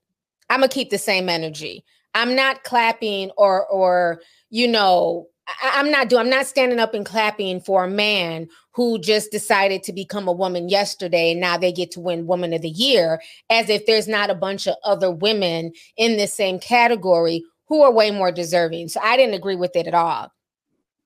[0.50, 1.84] I'm gonna keep the same energy.
[2.16, 5.28] I'm not clapping or or you know
[5.62, 9.32] I, am not doing I'm not standing up and clapping for a man who just
[9.32, 12.70] decided to become a woman yesterday and now they get to win woman of the
[12.70, 17.82] year as if there's not a bunch of other women in the same category who
[17.82, 18.88] are way more deserving.
[18.88, 20.32] So i didn't agree with it at all.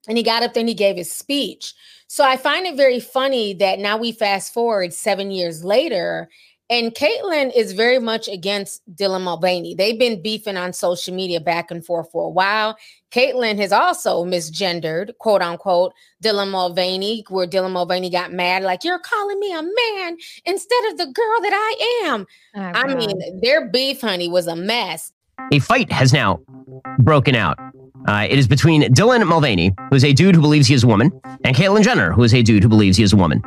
[0.08, 1.74] And he got up there and he gave his speech.
[2.06, 6.30] So i find it very funny that now we fast forward seven years later
[6.70, 9.74] and Caitlyn is very much against Dylan Mulvaney.
[9.74, 12.76] They've been beefing on social media back and forth for a while.
[13.10, 19.00] Caitlyn has also misgendered, quote unquote, Dylan Mulvaney, where Dylan Mulvaney got mad, like, you're
[19.00, 22.26] calling me a man instead of the girl that I am.
[22.54, 25.12] Oh, I mean, their beef, honey, was a mess.
[25.52, 26.40] A fight has now
[27.00, 27.58] broken out.
[28.06, 30.86] Uh, it is between Dylan Mulvaney, who is a dude who believes he is a
[30.86, 31.10] woman,
[31.44, 33.42] and Caitlyn Jenner, who is a dude who believes he is a woman.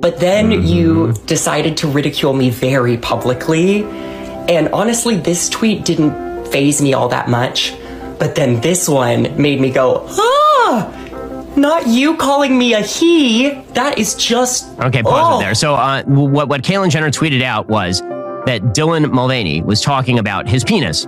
[0.00, 3.84] But then you decided to ridicule me very publicly.
[3.84, 7.74] And honestly, this tweet didn't faze me all that much.
[8.18, 13.50] But then this one made me go, ah, not you calling me a he.
[13.74, 14.78] That is just.
[14.80, 15.38] Okay, pause oh.
[15.38, 15.54] it there.
[15.54, 18.00] So, uh, what, what Caitlyn Jenner tweeted out was
[18.46, 21.06] that Dylan Mulvaney was talking about his penis.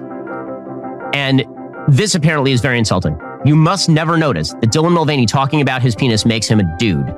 [1.15, 1.47] And
[1.89, 3.19] this apparently is very insulting.
[3.47, 7.15] You must never notice that Dylan Mulvaney talking about his penis makes him a dude.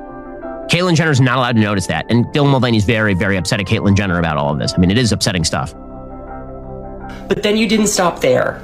[0.69, 2.07] Caitlyn Jenner's not allowed to notice that.
[2.09, 4.73] And Dylan Mulvaney's very, very upset at Caitlyn Jenner about all of this.
[4.75, 5.75] I mean, it is upsetting stuff.
[7.29, 8.63] But then you didn't stop there.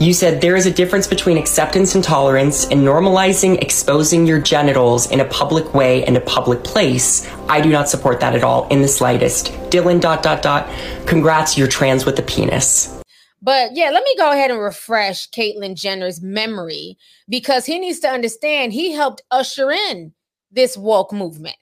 [0.00, 5.10] You said there is a difference between acceptance and tolerance and normalizing exposing your genitals
[5.10, 7.30] in a public way in a public place.
[7.50, 9.52] I do not support that at all in the slightest.
[9.68, 10.70] Dylan, dot, dot, dot.
[11.06, 12.98] Congrats, you're trans with a penis.
[13.42, 16.96] But yeah, let me go ahead and refresh Caitlyn Jenner's memory
[17.28, 20.14] because he needs to understand he helped usher in
[20.50, 21.56] this woke movement.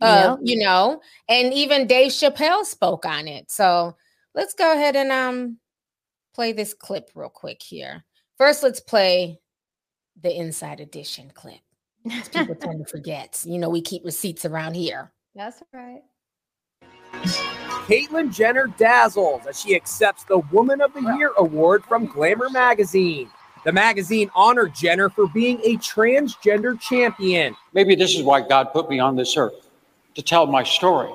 [0.00, 0.54] Uh, yeah.
[0.54, 3.50] you know, and even Dave Chappelle spoke on it.
[3.50, 3.96] So
[4.34, 5.58] let's go ahead and um
[6.34, 8.04] play this clip real quick here.
[8.36, 9.40] First, let's play
[10.20, 11.58] the inside edition clip.
[12.32, 13.42] People tend to forget.
[13.44, 15.12] You know, we keep receipts around here.
[15.34, 16.02] That's right.
[17.88, 23.30] Caitlyn Jenner dazzles as she accepts the Woman of the Year award from Glamour magazine.
[23.68, 27.54] The magazine honored Jenner for being a transgender champion.
[27.74, 29.68] Maybe this is why God put me on this earth
[30.14, 31.12] to tell my story,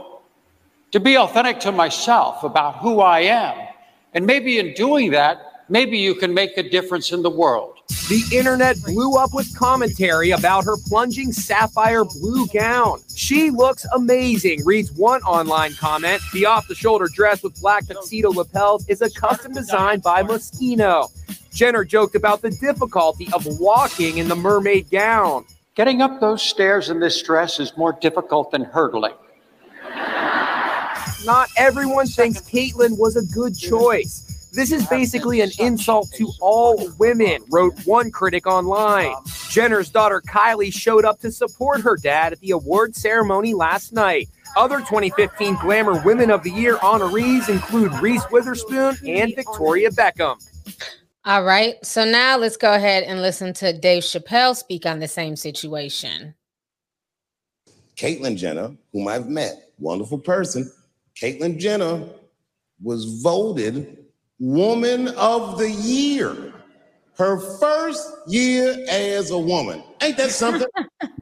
[0.92, 3.70] to be authentic to myself about who I am.
[4.14, 7.80] And maybe in doing that, maybe you can make a difference in the world.
[8.08, 13.00] The internet blew up with commentary about her plunging sapphire blue gown.
[13.16, 16.22] She looks amazing, reads one online comment.
[16.34, 21.10] The off the shoulder dress with black tuxedo lapels is a custom design by Moschino.
[21.54, 25.46] Jenner joked about the difficulty of walking in the mermaid gown.
[25.76, 29.14] Getting up those stairs in this dress is more difficult than hurdling.
[31.26, 34.50] Not everyone thinks Caitlyn was a good choice.
[34.52, 39.16] This is basically an insult to all women, wrote one critic online.
[39.50, 44.30] Jenner's daughter Kylie showed up to support her dad at the award ceremony last night.
[44.56, 50.38] Other 2015 Glamour Women of the Year honorees include Reese Witherspoon and Victoria Beckham.
[51.26, 51.84] All right.
[51.86, 56.36] So now let's go ahead and listen to Dave Chappelle speak on the same situation.
[57.96, 60.70] Caitlyn Jenner, whom I've met, wonderful person.
[61.16, 62.04] Caitlyn Jenner
[62.82, 64.06] was voted
[64.40, 66.54] Woman of the Year.
[67.16, 69.84] Her first year as a woman.
[70.02, 70.68] Ain't that something?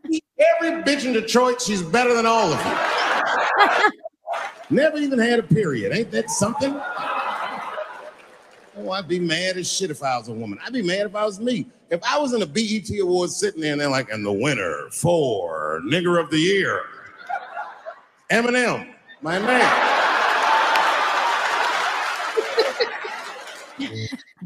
[0.05, 3.91] Every bitch in Detroit, she's better than all of you.
[4.71, 5.91] Never even had a period.
[5.93, 6.71] Ain't that something?
[8.83, 10.57] Oh, I'd be mad as shit if I was a woman.
[10.65, 11.67] I'd be mad if I was me.
[11.89, 14.87] If I was in a BET Awards sitting there and they're like, and the winner
[14.91, 16.81] for Nigger of the Year,
[18.31, 19.97] Eminem, my man.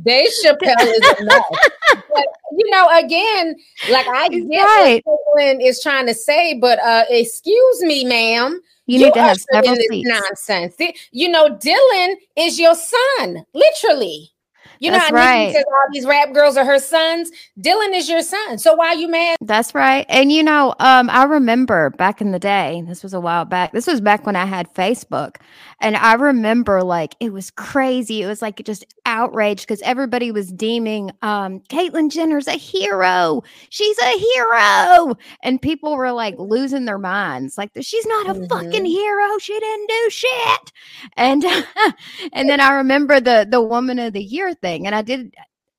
[0.04, 1.46] Dave Chappelle is enough.
[1.92, 2.26] but,
[2.58, 3.56] you know, again,
[3.90, 5.02] like I get right.
[5.06, 8.62] what Caitlyn is trying to say, but uh, excuse me, ma'am.
[8.88, 10.08] You, you need to have several seats.
[10.08, 10.76] nonsense.
[11.12, 14.32] You know, Dylan is your son, literally.
[14.80, 15.40] You That's know how right.
[15.48, 17.32] Nicki says all these rap girls are her sons?
[17.60, 18.58] Dylan is your son.
[18.58, 19.38] So why are you mad?
[19.42, 20.06] That's right.
[20.10, 23.72] And you know, um, I remember back in the day, this was a while back.
[23.72, 25.38] This was back when I had Facebook.
[25.80, 28.22] And I remember like it was crazy.
[28.22, 33.44] It was like just outraged because everybody was deeming um Caitlyn Jenner's a hero.
[33.70, 35.16] She's a hero.
[35.44, 37.58] And people were like losing their minds.
[37.58, 38.46] Like she's not a mm-hmm.
[38.46, 39.38] fucking hero.
[39.40, 40.72] She didn't do shit.
[41.18, 41.46] And
[42.34, 44.86] and then I remember the the woman of the year thing.
[44.86, 45.34] And I did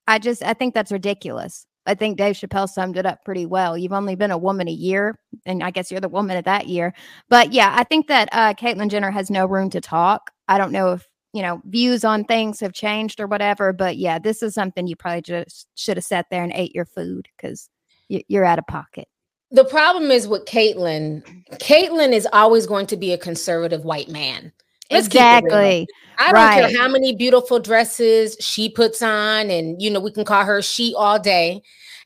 [0.07, 1.67] I just I think that's ridiculous.
[1.87, 3.77] I think Dave Chappelle summed it up pretty well.
[3.79, 6.67] You've only been a woman a year, and I guess you're the woman of that
[6.67, 6.93] year.
[7.29, 10.31] But yeah, I think that uh, Caitlyn Jenner has no room to talk.
[10.49, 14.19] I don't know if you know views on things have changed or whatever, but yeah,
[14.19, 17.69] this is something you probably just should have sat there and ate your food because
[18.09, 19.09] you're out of pocket.
[19.51, 21.23] the problem is with Caitlyn.
[21.59, 24.53] Caitlyn is always going to be a conservative white man.
[24.91, 25.55] Let's keep it real.
[25.55, 25.87] exactly.
[26.19, 26.71] I don't Right.
[26.71, 30.63] care how many beautiful dresses she puts on, and you know, we can call her
[30.63, 31.63] she all day.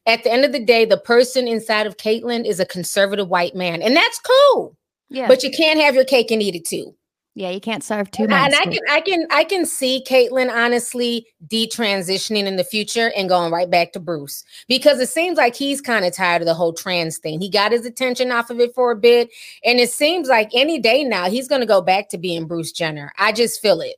[0.06, 3.54] At the end of the day, the person inside of Caitlyn is a conservative white
[3.54, 4.76] man, and that's cool.
[5.10, 5.28] Yeah.
[5.28, 6.94] But you can't have your cake and eat it too.
[7.34, 10.04] Yeah, you can't serve two And I, and I can I can I can see
[10.06, 15.38] Caitlyn honestly detransitioning in the future and going right back to Bruce because it seems
[15.38, 17.40] like he's kind of tired of the whole trans thing.
[17.40, 19.30] He got his attention off of it for a bit,
[19.64, 22.72] and it seems like any day now he's going to go back to being Bruce
[22.72, 23.12] Jenner.
[23.16, 23.96] I just feel it.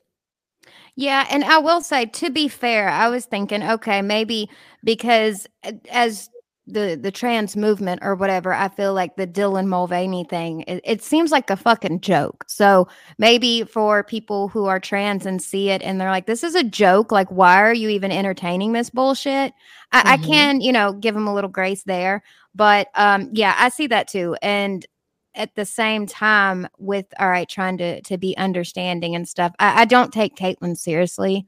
[0.94, 4.50] Yeah, and I will say to be fair, I was thinking, okay, maybe
[4.84, 5.46] because
[5.90, 6.28] as
[6.66, 11.02] the the trans movement or whatever, I feel like the Dylan Mulvaney thing, it, it
[11.02, 12.44] seems like a fucking joke.
[12.48, 12.86] So
[13.18, 16.62] maybe for people who are trans and see it and they're like, this is a
[16.62, 17.10] joke.
[17.10, 19.52] Like, why are you even entertaining this bullshit?
[19.92, 20.22] I, I Mhm.
[20.24, 22.22] can, you know, give them a little grace there.
[22.54, 24.36] But um, yeah, I see that too.
[24.40, 24.86] And
[25.34, 29.82] at the same time with all right trying to to be understanding and stuff i,
[29.82, 31.46] I don't take caitlyn seriously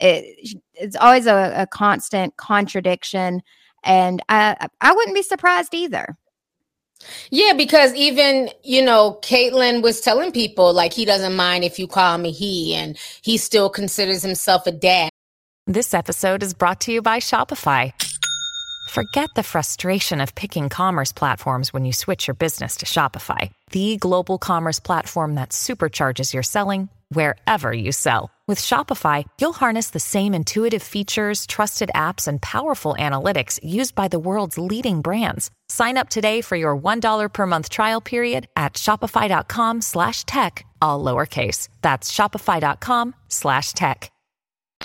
[0.00, 3.42] it, it's always a, a constant contradiction
[3.84, 6.16] and i i wouldn't be surprised either
[7.30, 11.86] Yeah, because even, you know, Caitlyn was telling people like he doesn't mind if you
[11.86, 15.10] call me he, and he still considers himself a dad.
[15.66, 17.92] This episode is brought to you by Shopify.
[18.88, 23.96] Forget the frustration of picking commerce platforms when you switch your business to Shopify, the
[23.98, 28.30] global commerce platform that supercharges your selling wherever you sell.
[28.46, 34.06] With Shopify, you'll harness the same intuitive features, trusted apps, and powerful analytics used by
[34.06, 35.50] the world's leading brands.
[35.68, 41.02] Sign up today for your $1 per month trial period at shopify.com slash tech, all
[41.02, 41.68] lowercase.
[41.82, 44.12] That's shopify.com slash tech.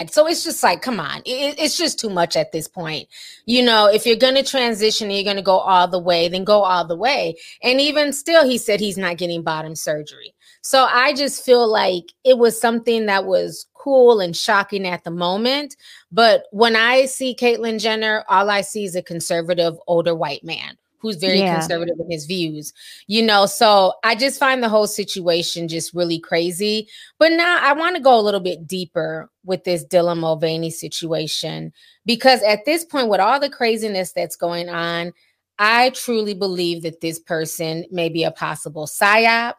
[0.10, 3.08] So it's just like, come on, it, it's just too much at this point.
[3.46, 6.30] You know, if you're going to transition and you're going to go all the way,
[6.30, 7.36] then go all the way.
[7.62, 10.34] And even still, he said he's not getting bottom surgery.
[10.62, 15.12] So I just feel like it was something that was cool and shocking at the
[15.12, 15.76] moment.
[16.12, 20.78] But when I see Caitlyn Jenner, all I see is a conservative older white man
[21.00, 21.56] who's very Yeah.
[21.56, 22.74] conservative in his views,
[23.08, 23.48] you know.
[23.48, 26.88] So I just find the whole situation just really crazy.
[27.18, 31.74] But now I want to go a little bit deeper with this Dylan Mulvaney situation
[32.06, 35.12] because at this point, with all the craziness that's going on,
[35.58, 39.54] I truly believe that this person may be a possible psyop,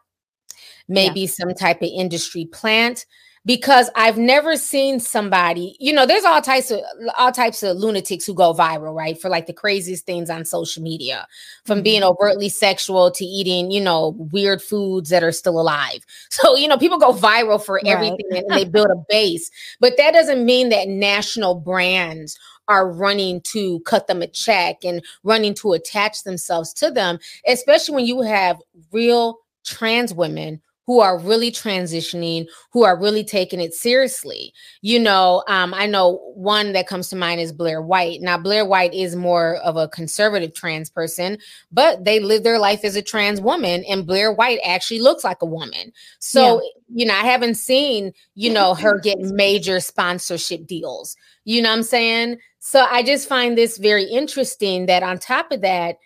[0.93, 3.07] maybe some type of industry plant.
[3.45, 6.79] Because I've never seen somebody, you know, there's all types of
[7.19, 9.21] all types of lunatics who go viral, right?
[9.21, 11.27] For like the craziest things on social media,
[11.65, 11.83] from mm-hmm.
[11.83, 16.05] being overtly sexual to eating, you know, weird foods that are still alive.
[16.31, 17.93] So, you know, people go viral for Right.
[17.93, 19.51] everything and they build a base.
[19.81, 22.39] But that doesn't mean that national brands
[22.69, 27.95] are running to cut them a check and running to attach themselves to them, especially
[27.97, 28.63] when you have
[28.93, 34.53] real trans women who are really transitioning, who are really taking it seriously.
[34.81, 38.21] You know, um, I know one that comes to mind is Blair White.
[38.21, 41.39] Now, Blair White is more of a conservative trans person,
[41.71, 45.41] but they live their life as a trans woman, and Blair White actually looks like
[45.43, 45.93] a woman.
[46.19, 46.61] So,
[46.93, 51.17] you know, I haven't seen, you know, her get major sponsorship deals.
[51.45, 52.39] You know what I'm saying?
[52.59, 55.97] So I just find this very interesting that on top of that,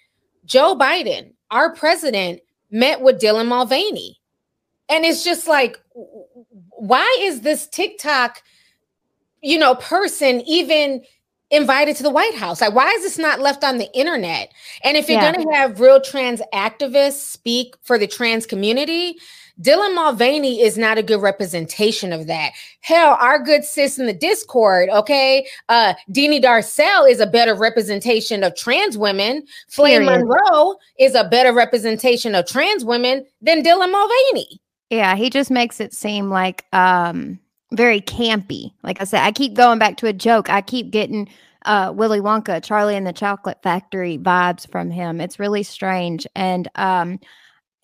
[0.45, 4.19] Joe Biden, our president, met with Dylan Mulvaney.
[4.89, 8.43] And it's just like, why is this TikTok,
[9.43, 11.03] you know, person even
[11.51, 12.61] invited to the White House?
[12.61, 14.53] Like, why is this not left on the internet?
[14.83, 15.33] And if you're Yeah.
[15.33, 19.19] going to have real trans activists speak for the trans community,
[19.61, 22.53] Dylan Mulvaney is not a good representation of that.
[22.81, 28.45] Hell, our good sis in the Discord, okay, uh, Deanie Darcel is a better representation
[28.45, 29.47] of trans women.
[29.69, 34.61] Flame Monroe is a better representation of trans women than Dylan Mulvaney.
[34.91, 37.39] Yeah he just makes it seem like um
[37.73, 38.73] very campy.
[38.83, 40.49] Like i said i keep going back to a joke.
[40.51, 41.29] I keep getting
[41.65, 45.21] uh willy wonka charlie and the chocolate factory vibes from him.
[45.21, 46.27] It's really strange.
[46.37, 47.19] And um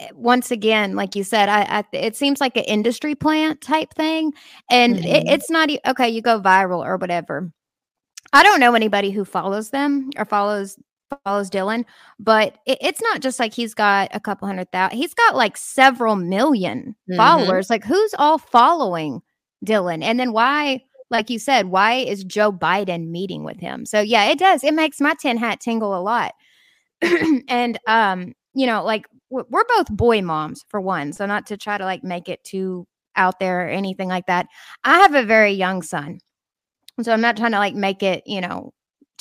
[0.01, 3.93] eh, once again like you said i, I it seems like an industry plant type
[3.95, 4.33] thing.
[4.71, 5.33] And it, Mhm.
[5.35, 7.53] it's not okay you go viral or whatever.
[8.33, 10.79] I don't know anybody who follows them or follows
[11.25, 11.85] follows dylan
[12.19, 15.57] but it, it's not just like he's got a couple hundred thousand he's got like
[15.57, 17.17] several 1000000 Mhm.
[17.17, 19.23] followers like who's all following
[19.65, 20.03] dylan?
[20.03, 23.87] And then why like you said why is joe biden meeting with him?
[23.87, 26.33] So yeah it does it makes my tin hat tingle a lot.
[27.49, 31.57] And um you know like we're we're both boy moms for one so not to
[31.57, 32.87] try to like make it too
[33.17, 34.47] out there or anything like that.
[34.85, 36.19] I have a very young son
[37.03, 38.73] so i'm not trying to like make it you know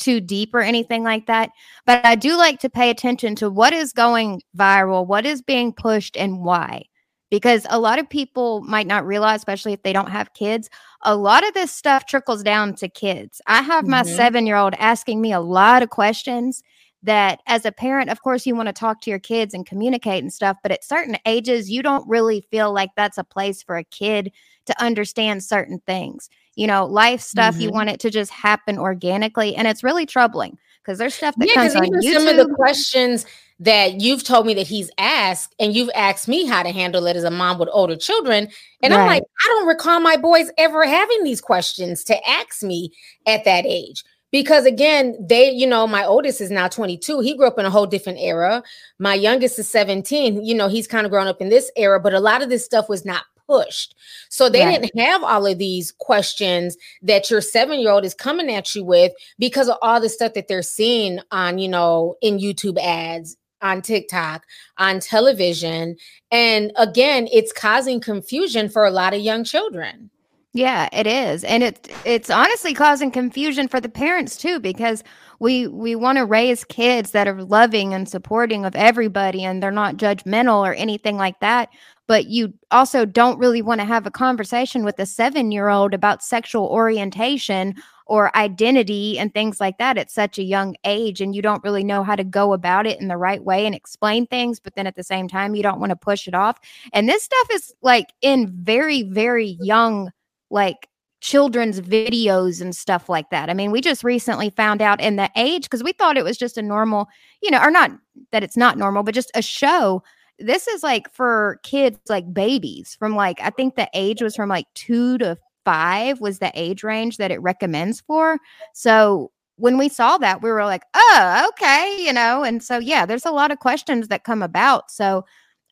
[0.02, 1.52] too deep or anything like that.
[1.86, 5.72] But I do like to pay attention to what is going viral, what is being
[5.74, 6.84] pushed, and why.
[7.30, 10.70] Because a lot of people might not realize, especially if they don't have kids,
[11.04, 13.42] a lot of this stuff trickles down to kids.
[13.48, 14.16] I have my Mhm.
[14.18, 16.62] seven year old asking me a lot of questions
[17.04, 20.22] that as a parent, of course, you want to talk to your kids and communicate
[20.22, 23.78] and stuff, but at certain ages, you don't really feel like that's a place for
[23.78, 24.32] a kid
[24.66, 26.30] to understand certain things.
[26.56, 27.74] You know, life stuff, you Mhm.
[27.74, 29.56] want it to just happen organically.
[29.56, 32.14] And it's really troubling because there's stuff that Yeah, comes on YouTube.
[32.14, 33.26] some of the questions
[33.60, 37.16] that you've told me that he's asked, and you've asked me how to handle it
[37.16, 38.48] as a mom with older children,
[38.82, 42.92] and I'm like, I don't recall my boys ever having these questions to ask me
[43.28, 44.04] at that age.
[44.32, 47.20] Because again, they, you know, my oldest is now 22.
[47.20, 48.64] He grew up in a whole different era.
[48.98, 50.44] My youngest is 17.
[50.46, 52.64] You know, he's kind of grown up in this era, but a lot of this
[52.64, 53.96] stuff was not pushed.
[54.30, 54.82] So they Right.
[54.82, 58.84] didn't have all of these questions that your seven year old is coming at you
[58.84, 63.36] with because of all the stuff that they're seeing on, you know, in YouTube ads,
[63.62, 64.46] on TikTok,
[64.78, 65.98] on television.
[66.32, 70.10] And again, it's causing confusion for a lot of young children.
[70.54, 71.46] Yeah, it is.
[71.46, 75.02] And it it's honestly causing confusion for the parents too because
[75.40, 79.72] we we want to raise kids that are loving and supporting of everybody and they're
[79.72, 81.70] not judgmental or anything like that,
[82.06, 86.66] but you also don't really want to have a conversation with a 7-year-old about sexual
[86.68, 87.74] orientation
[88.06, 91.84] or identity and things like that at such a young age and you don't really
[91.84, 94.86] know how to go about it in the right way and explain things but then
[94.86, 96.58] at the same time you don't want to push it off.
[96.92, 100.12] And this stuff is like in very very young
[100.52, 100.88] like
[101.22, 103.50] children's videos and stuff like that.
[103.50, 106.38] I mean, we just recently found out in the age because we thought it was
[106.38, 107.08] just a normal,
[107.42, 107.92] you know, or not
[108.32, 110.04] that it's not normal, but just a show.
[110.40, 114.50] This is like for kids, like babies, from like, I think the age was from
[114.50, 118.40] like two to five, was the age range that it recommends for.
[118.74, 123.06] So when we saw that, we were like, oh, okay, you know, and so yeah,
[123.06, 124.90] there's a lot of questions that come about.
[124.90, 125.24] So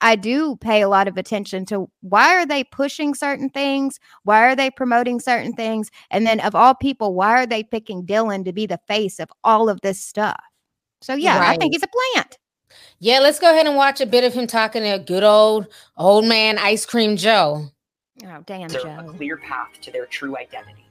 [0.01, 3.99] I do pay a lot of attention to why are they pushing certain things?
[4.23, 5.89] Why are they promoting certain things?
[6.09, 9.29] And then of all people, why are they picking Dylan to be the face of
[9.43, 10.39] all of this stuff?
[11.01, 12.37] So yeah, I think he's a plant.
[12.99, 15.67] Yeah, let's go ahead and watch a bit of him talking to a good old
[15.97, 17.69] old man Ice Cream Joe.
[18.25, 18.97] Oh, damn, They're Joe.
[18.99, 20.85] a clear path to their true identity.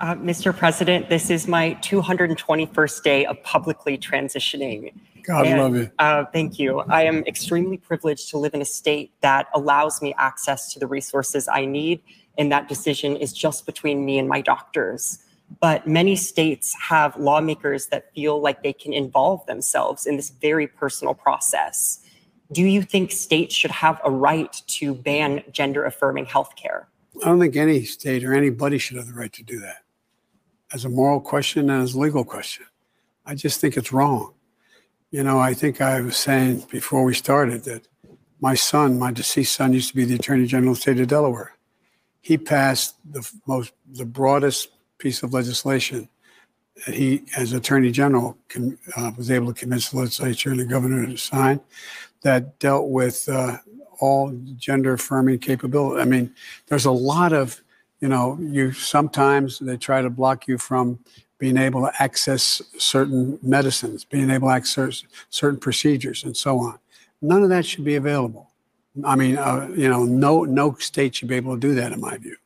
[0.00, 0.56] Uh, Mr.
[0.56, 4.92] President, this is my 221st day of publicly transitioning.
[5.24, 5.90] God And, love you.
[5.98, 6.80] Uh, thank you.
[6.80, 10.86] I am extremely privileged to live in a state that allows me access to the
[10.86, 12.02] resources I need,
[12.38, 15.18] and that decision is just between me and my doctors.
[15.60, 20.66] But many states have lawmakers that feel like they can involve themselves in this very
[20.66, 22.00] personal process.
[22.50, 26.86] Do you think states should have a right to ban gender affirming healthcare?
[27.22, 29.82] I don't think any state or anybody should have the right to do that
[30.72, 32.66] as a moral question and as a legal question.
[33.26, 34.34] I just think it's wrong.
[35.12, 37.86] You know, I think I was saying before we started that
[38.40, 41.08] my son, my deceased son, used to be the Attorney General of the state of
[41.08, 41.52] Delaware.
[42.22, 46.08] He passed the most, the broadest piece of legislation
[46.86, 48.38] that he, as Attorney General,
[48.96, 51.60] uh, was able to convince the legislature and the governor to sign
[52.22, 53.58] that dealt with uh,
[54.00, 56.00] all gender affirming capability.
[56.00, 56.34] I mean,
[56.68, 57.60] there's a lot of,
[58.00, 61.00] you know, you sometimes they try to block you from
[61.42, 66.78] being able to access certain medicines, being able to access certain procedures, and so on.
[67.20, 68.48] None of that should be available.
[69.04, 72.00] I mean, uh, you know, no no state should be able to do that, in
[72.00, 72.36] my view.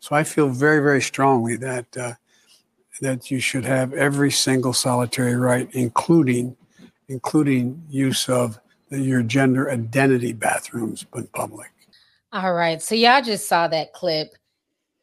[0.00, 2.14] So I feel very, very strongly that uh,
[3.02, 6.56] that you should have every single solitary right, including
[7.10, 11.70] including use of your gender identity bathrooms in public.
[12.32, 12.80] All right.
[12.80, 14.28] So y'all just saw that clip.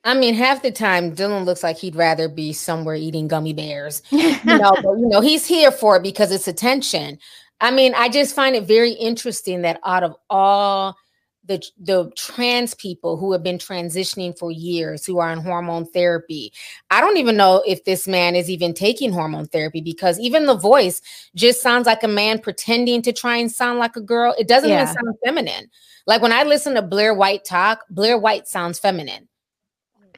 [0.03, 4.01] I mean, half the time Dylan looks like he'd rather be somewhere eating gummy bears.
[4.11, 7.17] You know, but you know, he's here for it because it's attention.
[7.61, 10.97] I mean, I just find it very interesting that out of all
[11.45, 16.51] the the trans people who have been transitioning for years, who are on hormone therapy,
[16.89, 20.55] I don't even know if this man is even taking hormone therapy because even the
[20.57, 21.01] voice
[21.35, 24.35] just sounds like a man pretending to try and sound like a girl.
[24.37, 24.83] It doesn't Yeah.
[24.83, 25.69] even sound feminine.
[26.05, 29.27] Like when I listen to Blair White talk, Blair White sounds feminine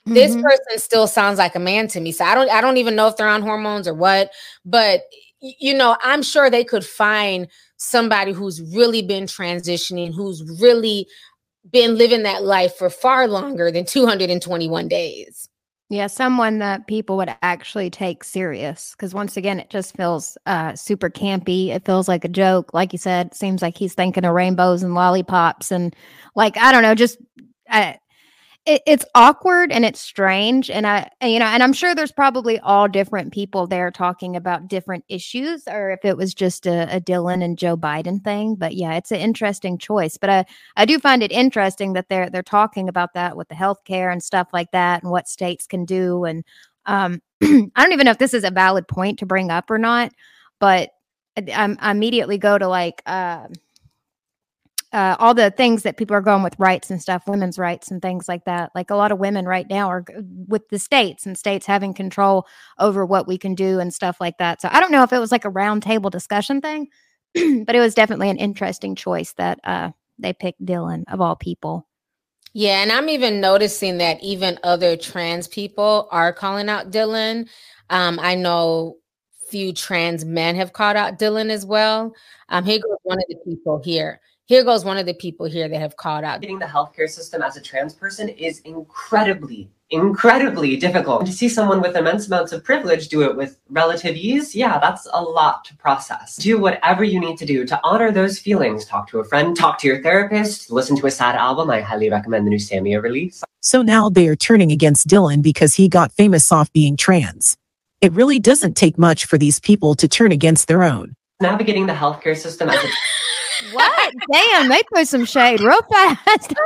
[0.06, 0.42] this Mhm.
[0.42, 3.08] person still sounds like a man to me so i don't i don't even know
[3.08, 4.32] if they're on hormones or what
[4.66, 5.02] but
[5.42, 7.48] you know i'm sure they could find
[7.78, 11.08] somebody who's really been transitioning who's really
[11.72, 15.50] been living that life for far longer than 221 days
[15.90, 18.92] Yeah, someone that people would actually take serious.
[18.98, 21.68] Because once again, it just feels uh, super campy.
[21.70, 22.74] It feels like a joke.
[22.74, 25.96] Like you said, seems like he's thinking of rainbows and lollipops and
[26.36, 27.20] like I don't know, just
[27.70, 27.94] uh,
[28.66, 32.60] it, it's awkward and it's strange and i you know and i'm sure there's probably
[32.60, 37.00] all different people there talking about different issues or if it was just a, a
[37.00, 40.46] dylan and joe biden thing but yeah it's an interesting choice but i
[40.76, 44.10] i do find it interesting that they're they're talking about that with the health care
[44.10, 46.44] and stuff like that and what states can do and
[46.86, 49.78] um i don't even know if this is a valid point to bring up or
[49.78, 50.12] not
[50.60, 50.90] but
[51.38, 53.48] I, I immediately go to like uh,
[54.96, 58.02] uh, all the things that people are going with rights and stuff, women's rights and
[58.02, 58.72] things like that.
[58.74, 60.06] Like a lot of women right now are
[60.48, 62.48] with the states and states having control
[62.80, 64.62] over what we can do and stuff like that.
[64.62, 66.88] So I don't know if it was like a roundtable discussion thing,
[67.34, 71.86] but it was definitely an interesting choice that uh, they picked Dylan of all people.
[72.54, 77.50] Yeah, and I'm even noticing that even other trans people are calling out Dylan.
[77.90, 78.96] Um, I know
[79.50, 82.16] few trans men have called out Dylan as well.
[82.48, 85.68] Um, here goes one of the people here here goes one of the people here
[85.68, 86.40] that have called out.
[86.40, 91.26] Getting the healthcare system as a trans person is incredibly, incredibly difficult.
[91.26, 95.08] To see someone with immense amounts of privilege do it with relative ease, yeah, that's
[95.14, 96.36] a lot to process.
[96.36, 98.86] Do whatever you need to do to honor those feelings.
[98.86, 101.72] Talk to a friend, talk to your therapist, listen to a sad album.
[101.72, 103.44] I highly recommend the new Samia release.
[103.62, 107.58] So now they are turning against Dylan because he got famous off being trans.
[108.00, 111.16] It really doesn't take much for these people to turn against their own.
[111.42, 112.88] Navigating the healthcare system as a
[113.72, 114.14] what?
[114.32, 116.54] Damn, they put some shade real fast.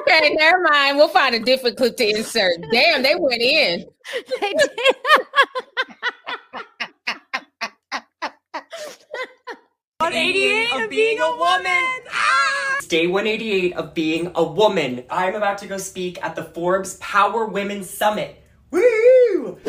[0.00, 0.96] okay, never mind.
[0.96, 2.58] We'll find a different clip to insert.
[2.70, 3.84] Damn, they went in.
[4.40, 4.70] They did.
[10.02, 11.84] One eighty-eight of being a woman.
[12.10, 12.80] Ah!
[12.88, 15.04] Day 188 of being a woman.
[15.08, 18.42] I'm about to go speak at the Forbes Power Women Summit.
[18.72, 19.60] Woo!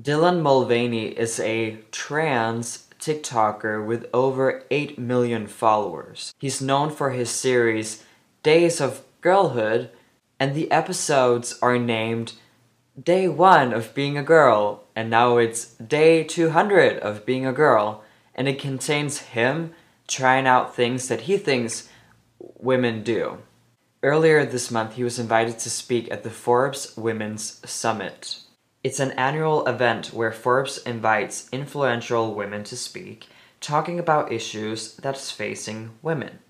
[0.00, 6.32] Dylan Mulvaney is a trans TikToker with over 8 million followers.
[6.38, 8.02] He's known for his series
[8.42, 9.90] Days of Girlhood,
[10.40, 12.32] and the episodes are named
[12.98, 18.02] Day 1 of Being a Girl, and now it's Day 200 of Being a Girl,
[18.34, 19.72] and it contains him
[20.06, 21.88] trying out things that he thinks
[22.38, 23.38] women do.
[24.02, 28.40] Earlier this month, he was invited to speak at the Forbes Women's Summit.
[28.82, 33.28] It's an annual event where Forbes invites influential women to speak,
[33.62, 36.40] talking about issues that's facing women.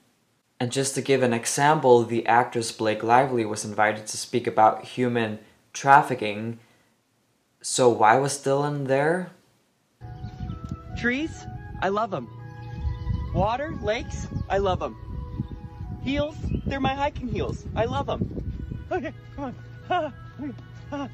[0.58, 4.84] And just to give an example, the actress Blake Lively was invited to speak about
[4.84, 5.38] human
[5.72, 6.58] trafficking.
[7.60, 9.30] So why was Dylan there?
[10.98, 11.44] Trees,
[11.80, 12.28] I love them.
[13.34, 14.96] Water, lakes, I love them.
[16.02, 17.64] Heels, they're my hiking heels.
[17.74, 18.52] I love them.
[18.90, 19.54] Okay, come
[20.90, 21.10] on.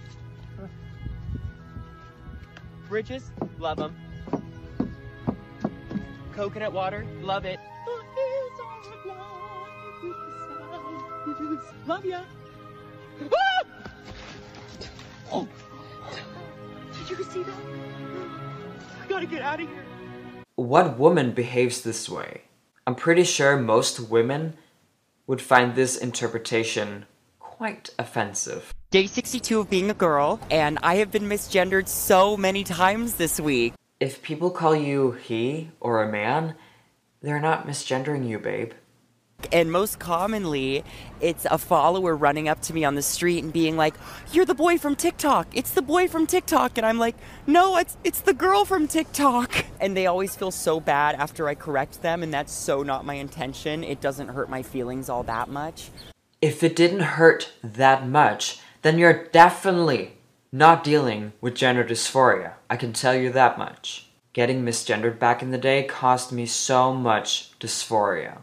[2.88, 3.96] Bridges, love them.
[6.32, 7.58] Coconut water, love it.
[11.86, 12.20] Love ya.
[13.32, 13.62] Ah!
[15.32, 15.48] Oh!
[17.08, 17.54] Did you see that?
[19.02, 19.84] I gotta get out of here.
[20.60, 22.42] What woman behaves this way?
[22.86, 24.58] I'm pretty sure most women
[25.26, 27.06] would find this interpretation
[27.38, 28.74] quite offensive.
[28.90, 33.40] Day 62 of being a girl, and I have been misgendered so many times this
[33.40, 33.72] week.
[34.00, 36.56] If people call you he or a man,
[37.22, 38.72] they're not misgendering you, babe.
[39.52, 40.84] And most commonly,
[41.20, 43.94] it's a follower running up to me on the street and being like,
[44.32, 45.48] "You're the boy from TikTok.
[45.52, 47.16] It's the boy from TikTok." And I'm like,
[47.46, 51.54] "No, it's it's the girl from TikTok." And they always feel so bad after I
[51.54, 53.82] correct them, and that's so not my intention.
[53.82, 55.90] It doesn't hurt my feelings all that much.
[56.42, 60.18] If it didn't hurt that much, then you're definitely
[60.52, 62.54] not dealing with gender dysphoria.
[62.68, 64.06] I can tell you that much.
[64.32, 68.38] Getting misgendered back in the day caused me so much dysphoria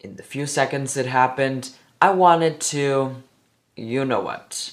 [0.00, 1.70] in the few seconds it happened,
[2.00, 3.22] I wanted to.
[3.76, 4.72] you know what.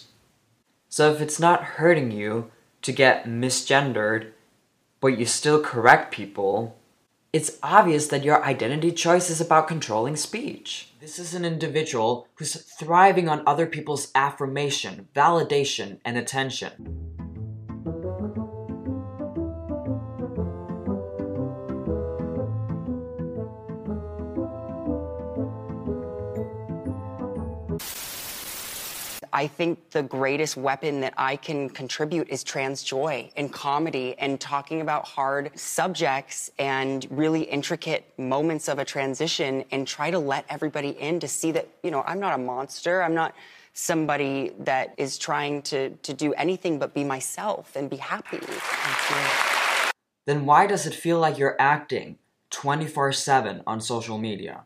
[0.89, 2.51] So if it's not hurting you
[2.83, 4.31] to get misgendered,
[5.01, 6.77] but you still correct people,
[7.33, 10.93] it's obvious that your identity choice is about controlling speech.
[11.01, 17.12] This is an individual who's thriving on other people's affirmation, validation, and attention.
[29.43, 34.39] I think the greatest weapon that I can contribute is trans joy and comedy and
[34.39, 40.45] talking about hard subjects and really intricate moments of a transition and try to let
[40.47, 43.03] everybody in to see that, you know, I'm not a monster.
[43.03, 43.35] I'm not
[43.73, 48.39] somebody that is trying to, to do anything but be myself and be happy.
[50.25, 52.17] then why does it feel like you're acting
[52.51, 54.63] 24 7 on social media?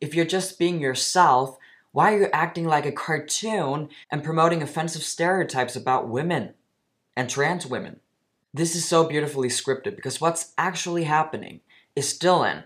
[0.00, 1.58] If you're just being yourself,
[1.96, 6.52] why are you acting like a cartoon and promoting offensive stereotypes about women
[7.16, 8.00] and trans women?
[8.52, 11.60] This is so beautifully scripted because what's actually happening
[11.94, 12.64] is Dylan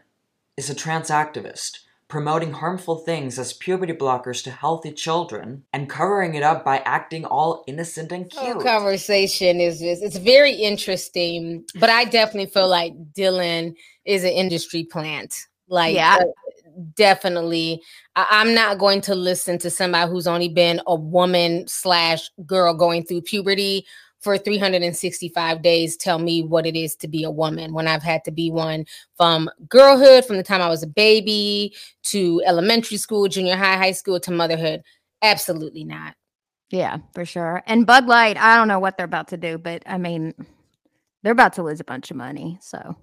[0.57, 1.79] is a trans activist
[2.09, 7.25] promoting harmful things as puberty blockers to healthy children and covering it up by acting
[7.25, 8.65] all innocent and Whole cute.
[8.65, 14.83] conversation is just it's very interesting, but I definitely feel like Dylan is an industry
[14.83, 15.47] plant.
[15.69, 16.19] Like Yeah.
[16.95, 17.83] Definitely
[18.17, 22.75] I- i'm not going to listen to somebody who's only been a woman slash girl
[22.75, 23.87] going through puberty
[24.21, 28.23] for 365 days tell me what it is to be a woman when i've had
[28.25, 28.85] to be one
[29.17, 33.93] from girlhood from the time i was a baby to elementary school junior high high
[33.93, 34.83] school to motherhood
[35.23, 36.15] absolutely not
[36.71, 37.63] Yeah, for sure.
[37.67, 40.35] And Bud Light, I don't know what they're about to do, but I mean,
[41.23, 42.59] they're about to lose a bunch of money.
[42.63, 42.95] So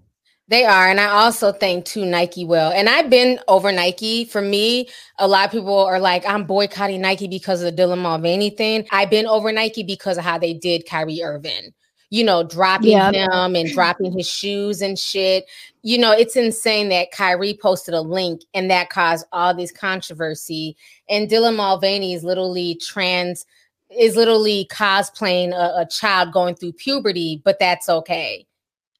[0.49, 0.87] They are.
[0.89, 2.71] And I also think too Nike will.
[2.71, 4.23] And I've been over Nike.
[4.23, 4.87] For me,
[5.19, 8.87] a lot of people are like, I'm boycotting Nike because of the Dylan Mulvaney thing.
[8.91, 11.73] I've been over Nike because of how they did Kyrie Irving.
[12.09, 13.11] You know, dropping Yeah.
[13.11, 15.43] him and dropping his shoes and shit.
[15.81, 20.77] You know, it's insane that Kyrie posted a link and that caused all this controversy.
[21.09, 23.45] And Dylan Mulvaney is literally trans,
[23.89, 28.47] is literally cosplaying a, a child going through puberty, but that's okay.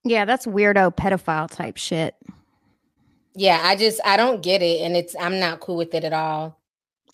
[0.10, 2.16] Yeah, that's weirdo pedophile type shit.
[3.36, 6.14] Yeah, I just I don't get it and it's I'm not cool with it at
[6.14, 6.60] all.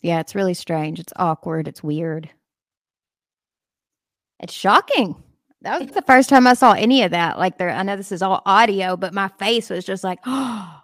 [0.01, 0.99] Yeah, it's really strange.
[0.99, 1.67] It's awkward.
[1.67, 2.29] It's weird.
[4.39, 5.15] It's shocking.
[5.61, 7.39] That was the first time I saw any of that.
[7.39, 10.82] Like there, I know this is all audio, but my face was just like, oh,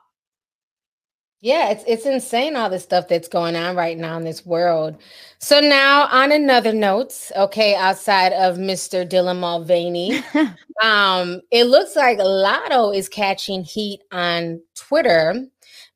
[1.41, 4.97] Yeah, it's it's insane all the stuff that's going on right now in this world.
[5.39, 9.07] So now on another note, okay, outside of Mr.
[9.07, 10.21] Dylan Mulvaney,
[10.83, 15.45] um, it looks like Latto is catching heat on Twitter.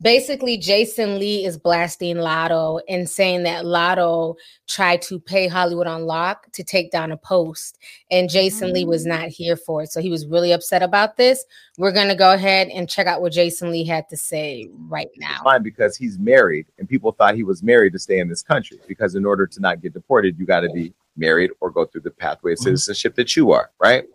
[0.04, 4.36] Basically, Jason Lee is blasting Latto and saying that Latto
[4.68, 7.80] tried to pay Hollywood Unlocked to take down a post,
[8.12, 9.30] and Jason Lee was not mm.
[9.30, 9.91] here for it.
[9.93, 11.45] So he was really upset about this.
[11.78, 15.39] We're gonna go ahead and check out what Jason Lee had to say right now.
[15.41, 18.80] fine because he's married and people thought he was married to stay in this country
[18.88, 22.01] because in order to not get deported you got to be married or go through
[22.01, 22.66] the pathway of mm-hmm.
[22.66, 24.06] citizenship that you are right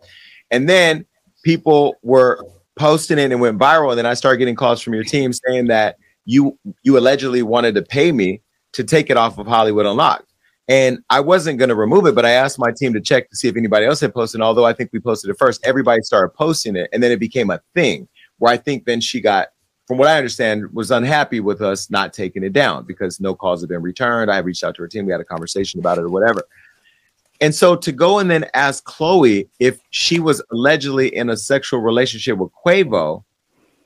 [0.51, 1.05] and then
[1.43, 2.39] people were
[2.79, 5.67] posting it and went viral and then i started getting calls from your team saying
[5.67, 10.33] that you you allegedly wanted to pay me to take it off of hollywood unlocked
[10.69, 13.35] and i wasn't going to remove it but i asked my team to check to
[13.35, 16.29] see if anybody else had posted although i think we posted it first everybody started
[16.29, 18.07] posting it and then it became a thing
[18.37, 19.49] where i think then she got
[19.85, 23.61] from what I understand, was unhappy with us not taking it down because no calls
[23.61, 24.29] have been returned.
[24.29, 26.43] I reached out to her team, we had a conversation about it or whatever.
[27.41, 31.79] And so to go and then ask Chloe if she was allegedly in a sexual
[31.79, 33.23] relationship with Quavo,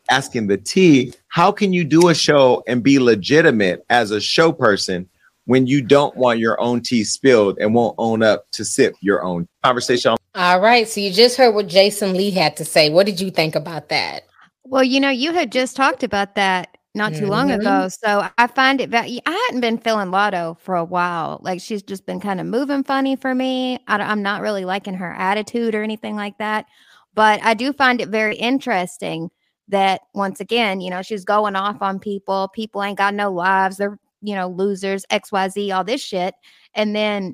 [0.09, 4.51] asking the T, how can you do a show and be legitimate as a show
[4.51, 5.07] person
[5.45, 9.23] when you don't want your own tea spilled and won't own up to sip your
[9.23, 10.15] own conversation?
[10.35, 12.89] All right, so you just heard what Jason Lee had to say.
[12.89, 14.23] What did you think about that?
[14.65, 17.55] well, you know, you had just talked about that not too long Mhm.
[17.55, 17.87] ago.
[17.89, 21.39] So I find it that I hadn't been feeling Latto for a while.
[21.41, 23.79] Like she's just been kind of moving funny for me.
[23.87, 26.65] I, am not really liking her attitude or anything like that.
[27.15, 29.29] But I do find it very interesting
[29.69, 32.49] that once again, you know, she's going off on people.
[32.53, 33.77] People ain't got no lives.
[33.77, 36.35] They're, you know, losers, XYZ, all this shit.
[36.75, 37.33] And then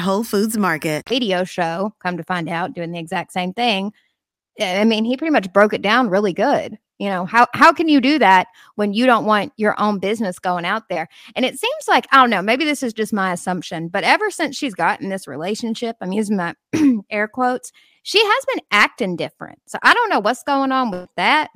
[0.00, 1.08] Whole Foods Market.
[1.10, 3.92] radio show, come to find out, doing the exact same thing.
[4.60, 6.78] I mean, he pretty much broke it down really good.
[6.98, 10.38] You know, how how can you do that when you don't want your own business
[10.38, 11.08] going out there?
[11.34, 14.30] And it seems like, I don't know, maybe this is just my assumption, but ever
[14.30, 16.54] since she's gotten this relationship, I'm using my
[17.10, 17.72] air quotes,
[18.02, 19.60] she has been acting different.
[19.66, 21.50] So I don't know what's going on with that.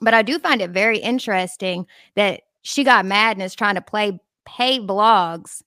[0.00, 1.86] But I do find it very interesting
[2.16, 5.62] that she got mad and is trying to play pay blogs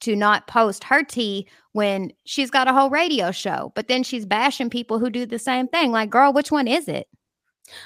[0.00, 4.26] to not post her tea when she's got a whole radio show, but then she's
[4.26, 5.92] bashing people who do the same thing.
[5.92, 7.08] Like, girl, which one is it?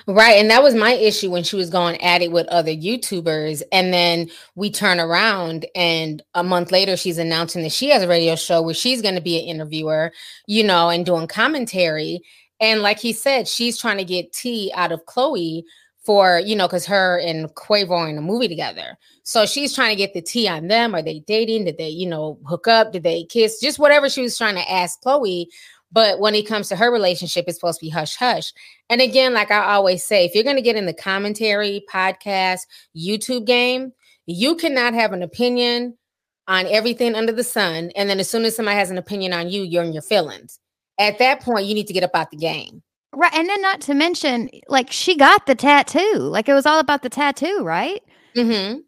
[0.07, 0.39] Right.
[0.39, 3.63] And that was my issue when she was going at it with other YouTubers.
[3.71, 8.09] And then we turn around and a month later, she's announcing that she has a
[8.09, 10.13] radio show where she's going to be an interviewer,
[10.47, 12.23] you know, and doing commentary.
[12.61, 15.65] And like he said, she's trying to get tea out of Chloe
[16.05, 18.99] for, you know, because her and Quavo are in a movie together.
[19.23, 20.95] So she's trying to get the tea on them.
[20.95, 21.65] Are they dating?
[21.65, 22.93] Did they, you know, hook up?
[22.93, 23.59] Did they kiss?
[23.61, 25.49] Just whatever she was trying to ask Chloe.
[25.91, 28.53] But when it comes to her relationship, it's supposed to be hush hush.
[28.91, 32.63] And again, like I always say, if you're going to get in the commentary, podcast,
[32.97, 33.93] YouTube game,
[34.27, 35.97] you cannot have an opinion
[36.49, 37.91] on everything under the sun.
[37.97, 40.59] And then as soon as somebody has an opinion on you, you're in your feelings.
[40.99, 42.83] At that point, you need to get up out the game.
[43.15, 43.33] Right.
[43.35, 46.19] And then not to mention, like she got the tattoo.
[46.19, 48.03] Like it was all about the tattoo, right?
[48.37, 48.81] Mm-hmm.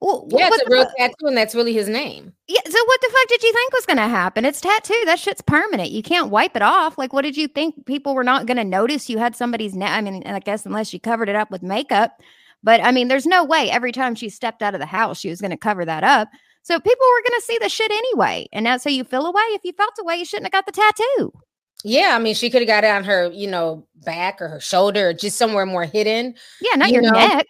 [0.00, 2.32] Well, yeah, what it's a real tattoo, and that's really his name.
[2.48, 2.60] Yeah.
[2.66, 4.44] So what the fuck did you think was gonna happen?
[4.44, 5.02] It's tattoo.
[5.06, 5.90] That shit's permanent.
[5.90, 6.98] You can't wipe it off.
[6.98, 7.86] Like, what did you think?
[7.86, 9.90] People were not gonna notice you had somebody's neck.
[9.90, 12.20] I mean, I guess unless you covered it up with makeup.
[12.62, 15.30] But I mean, there's no way every time she stepped out of the house, she
[15.30, 16.28] was gonna cover that up.
[16.62, 18.48] So people were gonna see the shit anyway.
[18.52, 19.42] And that's how you feel away.
[19.50, 21.32] If you felt away, you shouldn't have got the tattoo.
[21.84, 24.60] Yeah, I mean, she could have got it on her, you know, back or her
[24.60, 26.34] shoulder, or just somewhere more hidden.
[26.60, 27.10] Yeah, not you your know?
[27.10, 27.46] neck.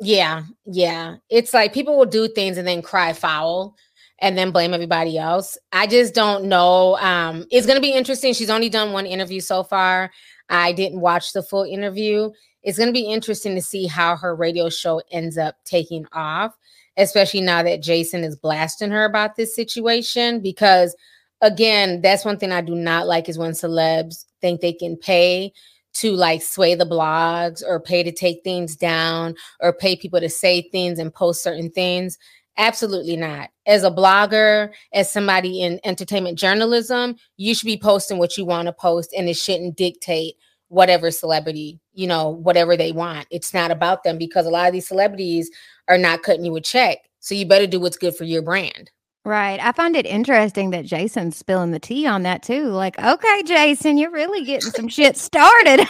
[0.00, 1.16] Yeah, yeah.
[1.28, 3.76] It's like people will do things and then cry foul
[4.20, 5.56] and then blame everybody else.
[5.72, 6.96] I just don't know.
[6.98, 8.32] Um, it's gonna be interesting.
[8.32, 10.10] She's only done one interview so far.
[10.48, 12.30] I didn't watch the full interview.
[12.62, 16.56] It's gonna be interesting to see how her radio show ends up taking off,
[16.96, 20.40] especially now that Jason is blasting her about this situation.
[20.40, 20.94] Because
[21.40, 25.52] again, that's one thing I do not like is when celebs think they can pay
[25.94, 30.28] to like sway the blogs or pay to take things down or pay people to
[30.28, 32.18] say things and post certain things.
[32.56, 33.50] Absolutely not.
[33.66, 38.66] As a blogger, as somebody in entertainment journalism, you should be posting what you want
[38.66, 40.34] to post and it shouldn't dictate
[40.68, 43.26] whatever celebrity, you know, whatever they want.
[43.30, 45.50] It's not about them because a lot of these celebrities
[45.88, 46.98] are not cutting you a check.
[47.20, 48.90] So you better do what's good for your brand.
[49.28, 49.60] Right.
[49.62, 52.68] I find it interesting that Jason's spilling the tea on that too.
[52.68, 55.86] Like, okay, Jason, you're really getting some shit started.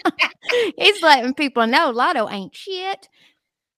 [0.78, 3.08] He's letting people know Latto ain't shit.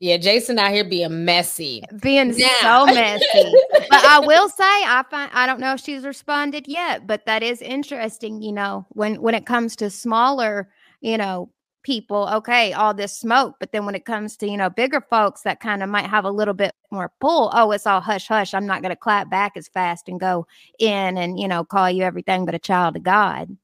[0.00, 1.82] Yeah, Jason out here being messy.
[2.02, 2.84] Being Now.
[2.84, 3.52] so messy.
[3.88, 7.42] but I will say, I find I don't know if she's responded yet, but that
[7.42, 10.68] is interesting, you know, when when it comes to smaller,
[11.00, 11.48] you know,
[11.82, 13.56] people, okay, all this smoke.
[13.60, 16.24] But then when it comes to, you know, bigger folks that kind of might have
[16.24, 18.54] a little bit more pull, oh, it's all hush hush.
[18.54, 20.46] I'm not gonna clap back as fast and go
[20.78, 23.56] in and, you know, call you everything but a child of God.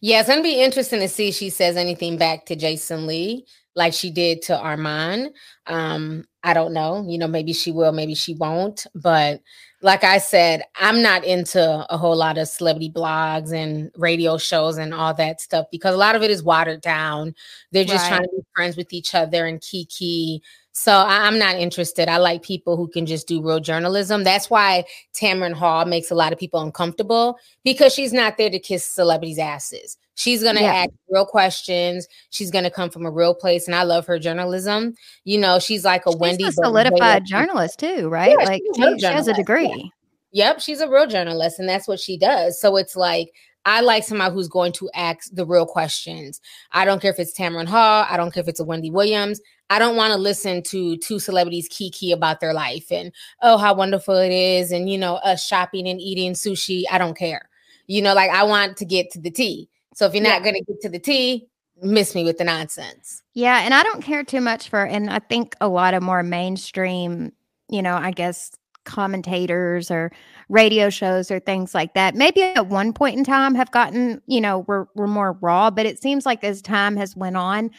[0.00, 3.46] Yeah, it's gonna be interesting to see if she says anything back to Jason Lee
[3.74, 5.30] like she did to Armand.
[5.66, 7.04] Um, I don't know.
[7.08, 8.86] You know, maybe she will, maybe she won't.
[8.94, 9.40] But
[9.82, 14.78] like I said, I'm not into a whole lot of celebrity blogs and radio shows
[14.78, 17.34] and all that stuff because a lot of it is watered down.
[17.72, 20.40] They're just trying to be friends with each other and kiki.
[20.72, 22.08] So I- I'm not interested.
[22.08, 24.24] I like people who can just do real journalism.
[24.24, 28.58] That's why Tamron Hall makes a lot of people uncomfortable because she's not there to
[28.58, 29.98] kiss celebrities' asses.
[30.14, 30.72] She's gonna Yeah.
[30.74, 32.06] ask real questions.
[32.30, 34.94] She's gonna come from a real place, and I love her journalism.
[35.24, 38.34] You know, she's like a Wendy, She's a solidified journalist too, right?
[38.38, 39.92] Yeah, like she's a real she, she has a degree.
[40.32, 42.58] Yep, she's a real journalist, and that's what she does.
[42.60, 43.30] So it's like
[43.64, 46.40] I like somebody who's going to ask the real questions.
[46.72, 48.04] I don't care if it's Tamron Hall.
[48.10, 49.40] I don't care if it's a Wendy Williams.
[49.72, 53.10] I don't want to listen to two celebrities kiki about their life and
[53.40, 56.82] oh how wonderful it is, and you know us shopping and eating sushi.
[56.90, 57.48] I don't care.
[57.86, 59.70] You know, like I want to get to the tea.
[59.94, 61.48] So if you're not going to get to the tea,
[61.80, 63.22] miss me with the nonsense.
[63.32, 66.22] Yeah, and I don't care too much for, and I think a lot of more
[66.22, 67.32] mainstream,
[67.68, 68.52] you know, I guess
[68.84, 70.12] commentators or
[70.48, 74.40] radio shows or things like that, maybe at one point in time have gotten, you
[74.40, 77.70] know, we're, we're more raw, but it seems like as time has went on,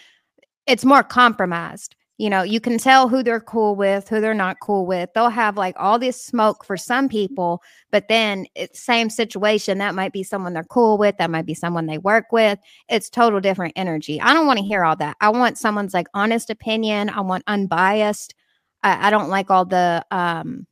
[0.68, 1.96] it's more compromised.
[2.20, 5.10] You know, you can tell who they're cool with, who they're not cool with.
[5.14, 9.80] They'll have like all this smoke for some people, but then it's same situation.
[9.80, 12.60] That might be someone they're cool with, that might be someone they work with.
[12.88, 14.22] It's total different energy.
[14.22, 15.18] I don't want to hear all that.
[15.22, 17.10] I want someone's like honest opinion.
[17.10, 18.36] I want unbiased.
[18.84, 20.68] I, I don't like all the um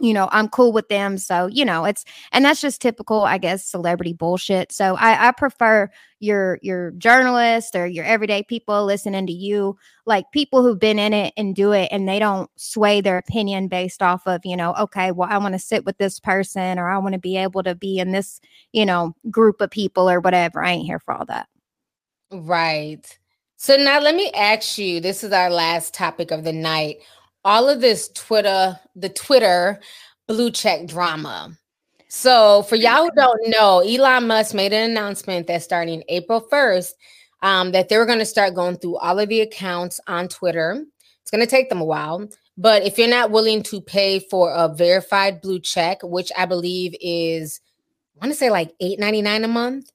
[0.00, 1.18] you know, I'm cool with them.
[1.18, 4.72] So, you know, it's and that's just typical, I guess, celebrity bullshit.
[4.72, 9.76] So I, I prefer your your journalists or your everyday people listening to you,
[10.06, 13.68] like people who've been in it and do it and they don't sway their opinion
[13.68, 16.88] based off of, you know, okay, well, I want to sit with this person or
[16.88, 18.40] I want to be able to be in this,
[18.72, 20.64] you know, group of people or whatever.
[20.64, 21.48] I ain't here for all that.
[22.30, 23.18] Right.
[23.56, 26.98] So now let me ask you this is our last topic of the night.
[27.44, 29.80] All of this Twitter, the Twitter
[30.28, 31.56] blue check drama.
[32.08, 36.92] So for y'all who don't know, Elon Musk made an announcement that starting April 1st,
[37.42, 40.84] um, that they were going to start going through all of the accounts on Twitter.
[41.22, 42.28] It's going to take them a while.
[42.56, 46.94] But if you're not willing to pay for a verified blue check, which I believe
[47.00, 47.60] is,
[48.14, 49.90] I want to say like $8.99 a month,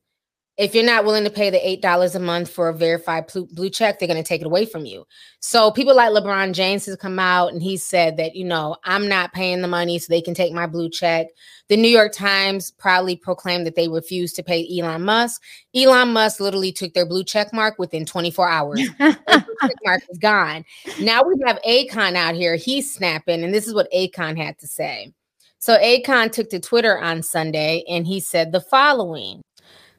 [0.58, 3.70] if you're not willing to pay the eight dollars a month for a verified blue,
[3.70, 5.06] check, they're going to take it away from you.
[5.40, 9.08] So people like LeBron James has come out and he said that you know I'm
[9.08, 11.28] not paying the money so they can take my blue check.
[11.70, 15.44] The New York Times proudly proclaimed that they refused to pay Elon Musk.
[15.76, 18.82] Elon Musk literally took their blue check mark within 24 hours.
[19.00, 19.20] check
[19.86, 20.66] mark is gone.
[21.00, 22.56] Now we have Akon out here.
[22.56, 25.14] He's snapping, and this is what Akon had to say.
[25.60, 29.42] So Akon took to Twitter on Sunday and he said the following.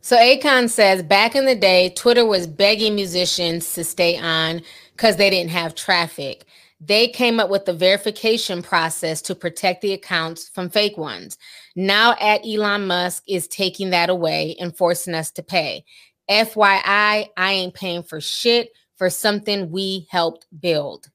[0.09, 5.17] So Akon says back in the day, Twitter was begging musicians to stay on because
[5.17, 6.47] they didn't have traffic.
[6.81, 11.37] They came up with the verification process to protect the accounts from fake ones.
[11.77, 15.85] Now, at Elon Musk is taking that away and forcing us to pay.
[16.31, 21.11] FYI, I ain't paying for shit for something we helped build.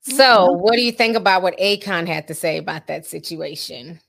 [0.00, 0.60] So, Mhm.
[0.60, 4.00] what do you think about what Akon had to say about that situation?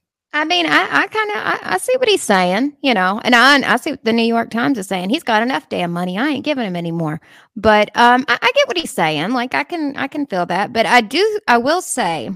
[0.41, 3.35] I mean, I, I kind of I, I see what he's saying, you know, and
[3.35, 5.09] I I see what the New York Times is saying.
[5.09, 6.17] He's got enough damn money.
[6.17, 7.19] I ain't giving him any more.
[7.55, 9.31] But um, I, I get what he's saying.
[9.31, 10.73] Like I can I can feel that.
[10.73, 12.31] But I do I will say,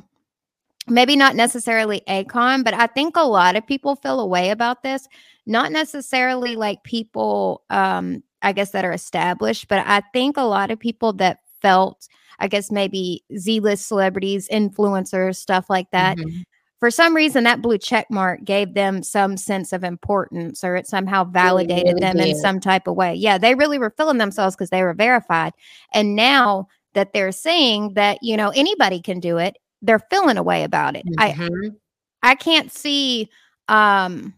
[0.87, 4.83] maybe not necessarily Akon, but I think a lot of people feel a way about
[4.83, 5.07] this.
[5.45, 10.71] Not necessarily like people, um, I guess that are established, but I think a lot
[10.71, 12.07] of people that felt,
[12.39, 16.43] I guess maybe Z-list celebrities, influencers, stuff like that Mhm.
[16.81, 20.87] For some reason that blue check mark gave them some sense of importance or it
[20.87, 23.13] somehow validated really them in some type of way.
[23.13, 25.53] Yeah they really were feeling themselves because they were verified.
[25.93, 30.43] And now that they're seeing that you know anybody can do it they're feeling a
[30.43, 31.03] way about it.
[31.17, 31.75] I Mhm.
[32.23, 33.29] i can't see
[33.69, 34.33] um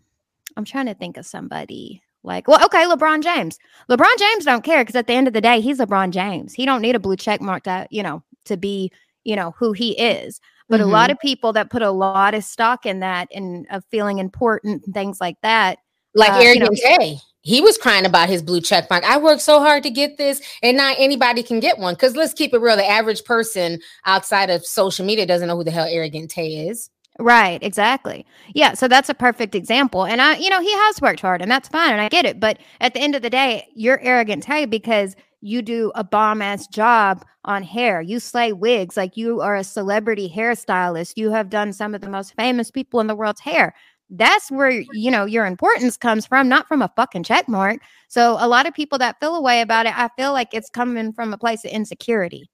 [0.56, 3.58] i'm trying to think of somebody like well okay lebron james.
[3.90, 6.54] Lebron james don't care because at the end of the day he's lebron james.
[6.54, 8.92] He don't need a blue check mark to you know to be
[9.24, 11.14] you know who he is but a lot Mhm.
[11.14, 14.94] of people that put a lot of stock in that and of feeling important and
[14.94, 15.78] things like that
[16.16, 19.04] Like uh, you know, Tay, he was crying about his blue check mark.
[19.04, 21.96] I worked so hard to get this, and not anybody can get one.
[21.96, 25.64] Because let's keep it real: the average person outside of social media doesn't know who
[25.64, 26.90] the hell Arrogant Tay is.
[27.20, 28.26] Right, exactly.
[28.56, 30.06] Yeah, so that's a perfect example.
[30.06, 32.40] And I, you know, he has worked hard and that's fine and I get it,
[32.40, 36.42] but at the end of the day, you're arrogant Tay because you do a bomb
[36.42, 38.02] ass job on hair.
[38.02, 41.18] You slay wigs like you are a celebrity hairstylist.
[41.18, 43.76] You have done some of the most famous people in the world's hair.
[44.10, 47.82] That's where, you know, your importance comes from, not from a fucking check mark.
[48.08, 50.70] So a lot of people that feel a way about it, I feel like it's
[50.70, 52.50] coming from a place of insecurity.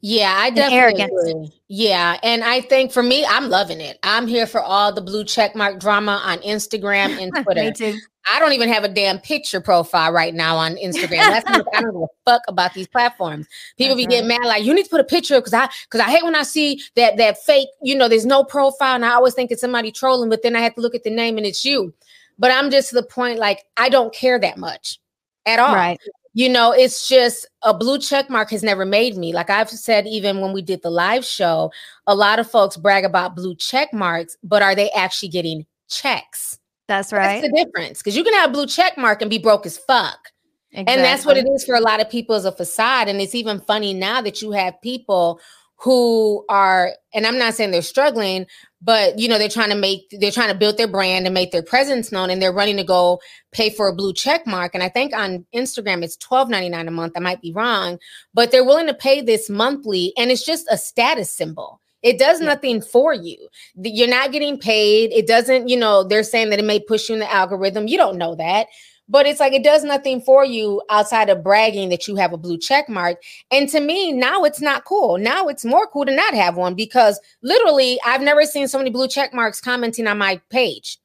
[0.00, 1.52] Yeah, I definitely agree.
[1.68, 3.98] Yeah, and I think for me, I'm loving it.
[4.02, 7.62] I'm here for all the blue check mark drama on Instagram and Twitter.
[7.62, 7.98] Me too.
[8.30, 11.18] I don't even have a damn picture profile right now on Instagram.
[11.18, 13.46] That's because I don't give a fuck about these platforms.
[13.78, 16.10] People be getting mad like you need to put a picture because I because I
[16.10, 17.68] hate when I see that that fake.
[17.82, 20.60] You know, there's no profile, and I always think it's somebody trolling, but then I
[20.60, 21.92] have to look at the name and it's you.
[22.38, 24.98] But I'm just to the point like I don't care that much
[25.46, 25.74] at all.
[25.74, 25.98] Right.
[26.34, 29.34] You know, it's just a blue check mark has never made me.
[29.34, 31.70] Like I've said, even when we did the live show,
[32.06, 36.58] a lot of folks brag about blue check marks, but are they actually getting checks?
[36.88, 37.40] That's right.
[37.40, 37.98] That's the difference.
[37.98, 40.30] Because you can have a blue check mark and be broke as fuck.
[40.74, 43.08] And that's what it is for a lot of people as a facade.
[43.08, 45.38] And it's even funny now that you have people
[45.82, 48.46] who are, and I'm not saying they're struggling,
[48.80, 51.50] but you know, they're trying to make, they're trying to build their brand and make
[51.50, 53.20] their presence known, and they're running to go
[53.50, 54.74] pay for a blue check mark.
[54.74, 57.14] And I think on Instagram it's $12.99 a month.
[57.16, 57.98] I might be wrong,
[58.32, 61.80] but they're willing to pay this monthly, and it's just a status symbol.
[62.02, 63.48] It does nothing for you.
[63.76, 65.12] You're not getting paid.
[65.12, 67.86] It doesn't, you know, they're saying that it may push you in the algorithm.
[67.86, 68.66] You don't know that.
[69.08, 72.38] But it's like it does nothing for you outside of bragging that you have a
[72.38, 73.22] blue check mark.
[73.50, 75.18] And to me, now it's not cool.
[75.18, 78.90] Now it's more cool to not have one because literally I've never seen so many
[78.90, 80.98] blue check marks commenting on my page.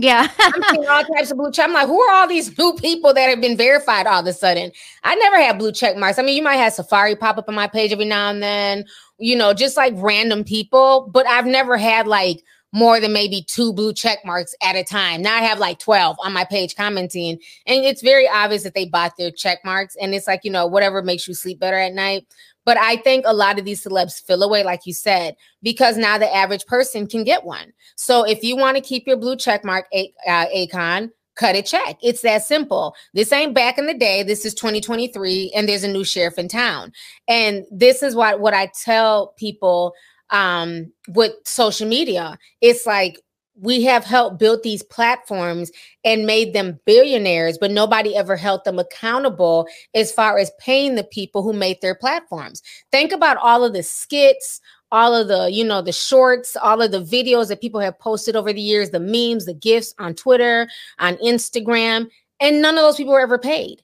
[0.00, 0.28] Yeah.
[0.38, 1.66] I'm seeing all types of blue check.
[1.66, 4.32] I'm like, who are all these new people that have been verified all of a
[4.32, 4.70] sudden?
[5.02, 6.18] I never had blue check marks.
[6.18, 8.84] I mean, you might have Safari pop up on my page every now and then,
[9.18, 13.72] you know, just like random people, but I've never had like more than maybe two
[13.72, 15.22] blue check marks at a time.
[15.22, 18.86] Now I have like 12 on my page commenting, and it's very obvious that they
[18.86, 19.96] bought their check marks.
[19.96, 22.26] And it's like, you know, whatever makes you sleep better at night.
[22.64, 26.18] But I think a lot of these celebs fill away, like you said, because now
[26.18, 27.72] the average person can get one.
[27.96, 31.62] So if you want to keep your blue check mark, A- uh, Akon, cut a
[31.62, 31.96] check.
[32.02, 32.94] It's that simple.
[33.14, 34.22] This ain't back in the day.
[34.22, 36.92] This is 2023, and there's a new sheriff in town.
[37.26, 39.94] And this is what what I tell people
[40.30, 42.38] um, with social media.
[42.60, 43.20] It's like
[43.60, 45.70] we have helped build these platforms
[46.04, 51.04] and made them billionaires, but nobody ever held them accountable as far as paying the
[51.04, 52.62] people who made their platforms.
[52.92, 54.60] Think about all of the skits,
[54.92, 58.36] all of the, you know, the shorts, all of the videos that people have posted
[58.36, 60.68] over the years, the memes, the gifts on Twitter,
[60.98, 62.08] on Instagram,
[62.40, 63.82] and none of those people were ever paid.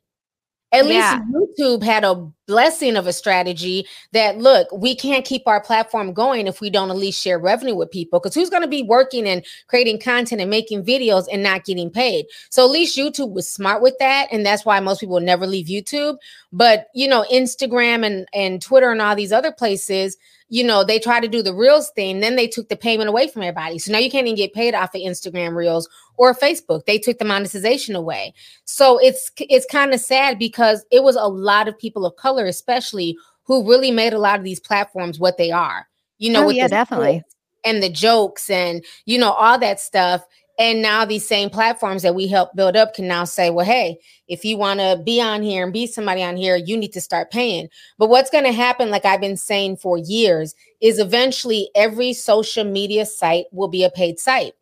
[0.75, 1.21] At Yeah.
[1.33, 2.15] least YouTube had a
[2.47, 6.91] blessing of a strategy that look, we can't keep our platform going if we don't
[6.91, 8.19] at least share revenue with people.
[8.21, 11.91] Because who's going to be working and creating content and making videos and not getting
[11.91, 12.27] paid?
[12.51, 15.67] So at least YouTube was smart with that, and that's why most people never leave
[15.67, 16.17] YouTube.
[16.53, 20.17] But you know, Instagram and and Twitter and all these other places,
[20.55, 22.21] you know, they try to do the Reels thing.
[22.21, 23.77] Then they took the payment away from everybody.
[23.81, 26.87] So now you can't even get paid off of Instagram Reels or Facebook.
[26.87, 28.33] They took the monetization away.
[28.65, 32.47] So it's it's kind of sad because it was a lot of people of color,
[32.47, 35.89] especially, who really made a lot of these platforms what they are.
[36.19, 37.25] You know, Oh, yeah, definitely.
[37.65, 40.25] and the jokes and you know all that stuff.
[40.59, 43.99] And now these same platforms that we help build up can now say, well, hey,
[44.29, 47.01] if you want to be on here and be somebody on here, you need to
[47.01, 47.69] start paying.
[47.99, 52.65] But what's going to happen, like I've been saying for years, is eventually every social
[52.65, 54.53] media site will be a paid site.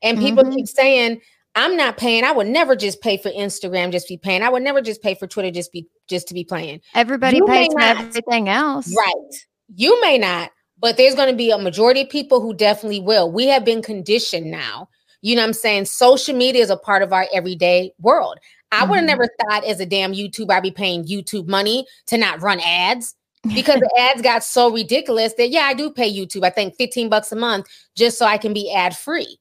[0.00, 0.54] And people Mhm.
[0.54, 1.20] keep saying,
[1.54, 2.24] I'm not paying.
[2.24, 4.42] I would never just pay for Instagram just be paying.
[4.42, 6.80] I would never just pay for Twitter just be just to be playing.
[6.94, 7.98] Everybody You pays for not.
[7.98, 8.94] everything else.
[8.96, 9.34] Right.
[9.76, 13.30] You may not, but there's going to be a majority of people who definitely will.
[13.30, 14.88] We have been conditioned now.
[15.22, 15.86] You know what I'm saying?
[15.86, 18.38] Social media is a part of our everyday world.
[18.72, 19.08] I would have Mhm.
[19.08, 23.14] never thought as a damn YouTube, I'd be paying YouTube money to not run ads
[23.54, 26.44] because the ads got so ridiculous that yeah, I do pay YouTube.
[26.44, 27.66] I think 15 bucks a month
[27.96, 29.38] just so I can be ad free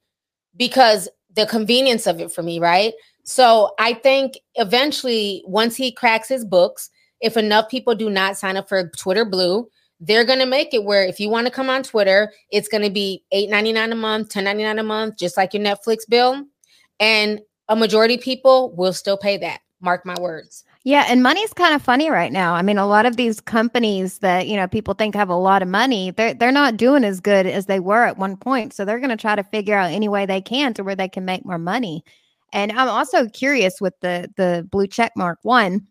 [0.58, 2.94] because the convenience of it for me, right?
[3.24, 6.90] So I think eventually, once he cracks his books,
[7.22, 9.70] if enough people do not sign up for Twitter Blue,
[10.02, 13.24] they're gonna make it where if you want to come on Twitter, it's gonna be
[13.34, 16.44] $8.99 a month, $10.99 a month, just like your Netflix bill.
[17.00, 17.40] And
[17.70, 19.62] a majority people will still pay that.
[19.80, 20.64] Mark my words.
[20.84, 22.54] Yeah, and money's kind of funny right now.
[22.56, 25.62] I mean, a lot of these companies that you know people think have a lot
[25.62, 28.74] of money, they're they're not doing as good as they were at one point.
[28.74, 31.08] So they're going to try to figure out any way they can to where they
[31.08, 32.04] can make more money.
[32.52, 35.88] And I'm also curious with the the blue check mark one.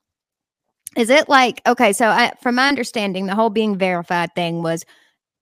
[0.97, 1.93] Is it like okay?
[1.93, 4.84] So I, from my understanding, the whole being verified thing was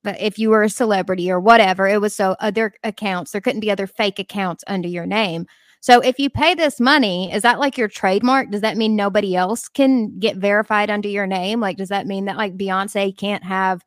[0.05, 3.61] but if you were a celebrity or whatever, it was so other accounts, there couldn't
[3.61, 5.46] be other fake accounts under your name.
[5.80, 8.51] So if you pay this money, is that like your trademark?
[8.51, 11.61] Does that mean nobody else can get verified under your name?
[11.61, 13.84] Like, does that mean that like Beyonce can't have,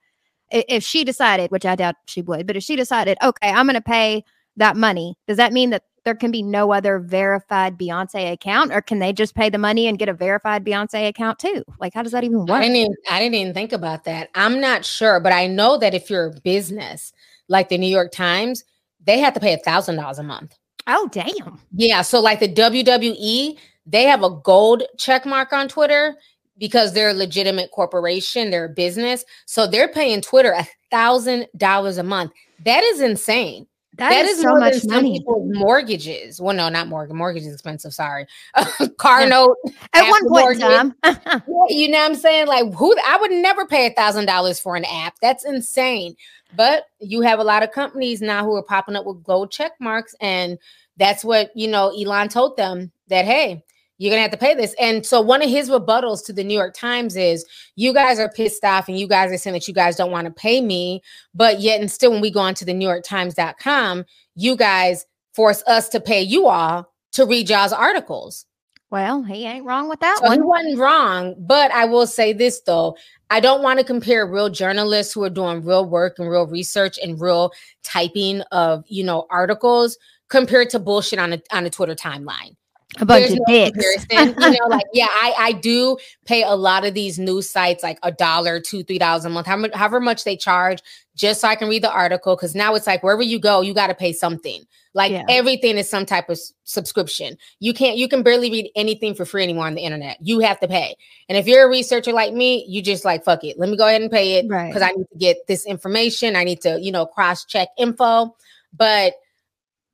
[0.52, 3.76] if she decided, which I doubt she would, but if she decided, okay, I'm going
[3.76, 4.24] to pay
[4.58, 8.82] that money, does that mean that there can be no other verified Beyonce account, or
[8.82, 11.64] can they just pay the money and get a verified Beyonce account too?
[11.80, 12.62] Like, how does that even I work?
[12.62, 14.30] didn't even I didn't even think about that.
[14.36, 17.14] I'm not sure, but I know that if you're a business
[17.48, 18.64] like the New York Times,
[19.06, 20.58] they have to pay a thousand dollars a month.
[20.88, 21.60] Oh damn.
[21.74, 22.02] Yeah.
[22.02, 26.16] So like the WWE, they have a gold check mark on Twitter
[26.58, 29.24] because they're a legitimate corporation, they're a business.
[29.46, 32.32] So they're paying Twitter a thousand dollars a month.
[32.66, 33.68] That is insane.
[33.98, 35.20] That is, so more much money.
[35.20, 36.40] people's mortgages.
[36.40, 37.16] Well, no, not mortgage.
[37.16, 37.94] Mortgage is expensive.
[37.94, 38.26] Sorry.
[38.98, 39.58] Car note.
[39.94, 40.62] At one point in mortgage.
[40.62, 40.96] time.
[41.70, 42.48] You know what I'm saying?
[42.48, 45.16] Like who I would never pay a thousand dollars for an app.
[45.22, 46.16] That's insane.
[46.56, 49.74] But you have a lot of companies now who are popping up with gold check
[49.80, 50.58] marks, and
[50.98, 51.90] that's what you know.
[51.90, 53.64] Elon told them that hey,
[54.02, 54.74] you're gonna have to pay this.
[54.80, 57.46] And so one of his rebuttals to the New York Times is
[57.76, 60.26] you guys are pissed off and you guys are saying that you guys don't want
[60.26, 61.04] to pay me,
[61.36, 65.06] but yet and still when we go on to the New York Times.com, you guys
[65.36, 68.48] force us to pay you all to read y'all's articles.
[68.90, 72.60] Well, he ain't wrong with that So he wasn't wrong, but I will say this
[72.62, 72.98] though.
[73.30, 76.98] I don't want to compare real journalists who are doing real work and real research
[76.98, 77.52] and real
[77.84, 79.96] typing of, you know, articles
[80.30, 82.56] compared to bullshit on a on a Twitter timeline.
[83.00, 84.06] A bunch There's of no dicks.
[84.06, 87.84] comparison, you know, like yeah, I I do pay a lot of these news sites
[87.84, 90.82] like a dollar, two, three dollars a month, however, however much they charge,
[91.16, 92.36] just so I can read the article.
[92.36, 94.64] Because now it's like wherever you go, you got to pay something.
[94.94, 95.24] Like Yeah.
[95.30, 97.38] everything is some type of s- subscription.
[97.62, 100.18] You can't, you can barely read anything for free anymore on the internet.
[100.20, 100.98] You have to pay.
[101.30, 103.58] And if you're a researcher like me, you just like fuck it.
[103.58, 104.68] Let me go ahead and pay it Right.
[104.68, 106.36] because I need to get this information.
[106.36, 108.36] I need to, you know, cross check info.
[108.76, 109.14] But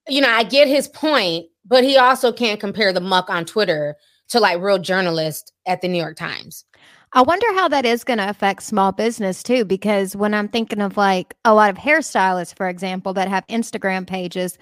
[0.10, 3.96] you know, I get his point, but he also can't compare the muck on Twitter
[4.30, 6.66] to like real journalists at the New York Times.
[7.14, 10.82] I wonder how that is going to affect small business too, because when I'm thinking
[10.82, 14.58] of like a lot of hairstylists, for example, that have Instagram pages,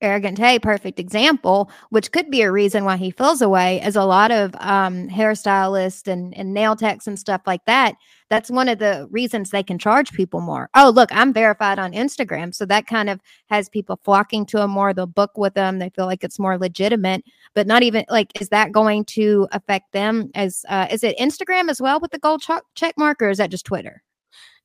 [0.00, 4.04] Arrogant Tay, perfect example, which could be a reason why he feels away, is a
[4.04, 7.96] lot of um, hairstylists and, and nail techs and stuff like that.
[8.30, 10.68] That's one of the reasons they can charge people more.
[10.74, 12.54] Oh, look, I'm verified on Instagram.
[12.54, 14.92] So that kind of has people flocking to them more.
[14.92, 15.78] They'll book with them.
[15.78, 17.24] They feel like it's more legitimate,
[17.54, 21.70] but not even like, is that going to affect them as, uh, is it Instagram
[21.70, 24.02] as well with the gold check check mark or is that just Twitter?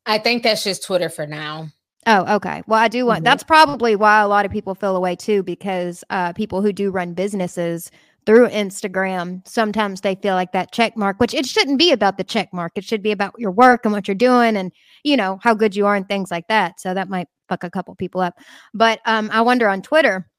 [0.06, 1.70] I think that's just Twitter for now.
[2.06, 2.64] Oh, okay.
[2.68, 3.24] Well, I do want Mhm.
[3.24, 6.92] that's probably why a lot of people feel away too, because uh, people who do
[6.92, 7.90] run businesses
[8.26, 12.24] through Instagram, sometimes they feel like that check mark, which it shouldn't be about the
[12.24, 12.72] check mark.
[12.76, 14.72] It should be about your work and what you're doing and,
[15.04, 16.80] you know, how good you are and things like that.
[16.80, 18.36] So that might fuck a couple people up.
[18.74, 20.30] But um, I wonder on Twitter,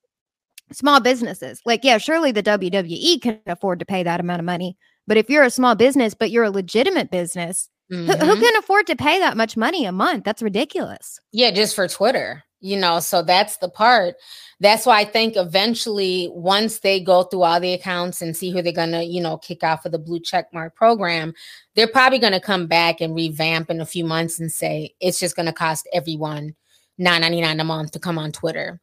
[0.72, 4.76] small businesses, like, yeah, surely the WWE can afford to pay that amount of money.
[5.06, 8.40] But if you're a small business, but you're a legitimate business, who, who Mhm.
[8.40, 10.24] can afford to pay that much money a month?
[10.24, 11.20] That's ridiculous.
[11.32, 12.98] Yeah, just for Twitter, you know.
[12.98, 14.16] So that's the part.
[14.58, 18.62] That's why I think eventually, once they go through all the accounts and see who
[18.62, 21.34] they're gonna, you know, kick out for the blue check mark program,
[21.74, 25.36] they're probably gonna come back and revamp in a few months and say it's just
[25.36, 26.54] gonna cost everyone
[26.96, 28.80] nine ninety nine a month to come on Twitter.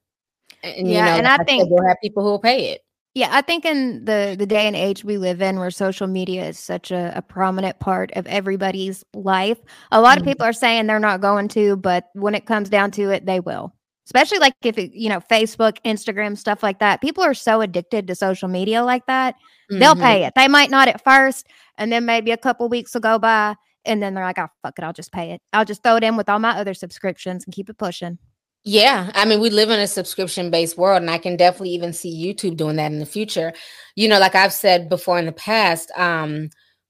[0.64, 2.84] And you Yeah, know, and I think- we'll have people who will pay it.
[3.16, 6.46] Yeah, I think in the the day and age we live in, where social media
[6.48, 9.58] is such a, a prominent part of everybody's life,
[9.92, 10.28] a lot of Mhm.
[10.28, 13.42] people are saying they're not going to, but when it comes down to it, they
[13.42, 13.74] will.
[14.06, 17.02] Especially like if it, you know Facebook, Instagram, stuff like that.
[17.02, 19.36] People are so addicted to social media like that,
[19.80, 20.34] they'll pay it.
[20.36, 21.48] They might not at first,
[21.78, 23.56] and then maybe a couple weeks will go by,
[23.86, 25.42] and then they're like, "Oh fuck it, I'll just pay it.
[25.52, 28.20] I'll just throw it in with all my other subscriptions and keep it pushing."
[28.64, 31.94] Yeah, I mean, we live in a subscription based world, and I can definitely even
[31.94, 33.54] see YouTube doing that in the future.
[33.96, 36.50] You know, like I've said before in the past, um,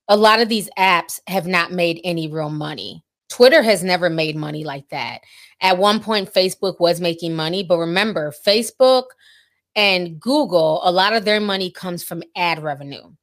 [0.10, 3.06] a lot of these apps have not made any real money.
[3.30, 5.22] Twitter has never made money like that.
[5.62, 9.06] At one point, Facebook was making money, but remember, Facebook
[9.74, 13.14] and Google, a lot of their money comes from ad revenue.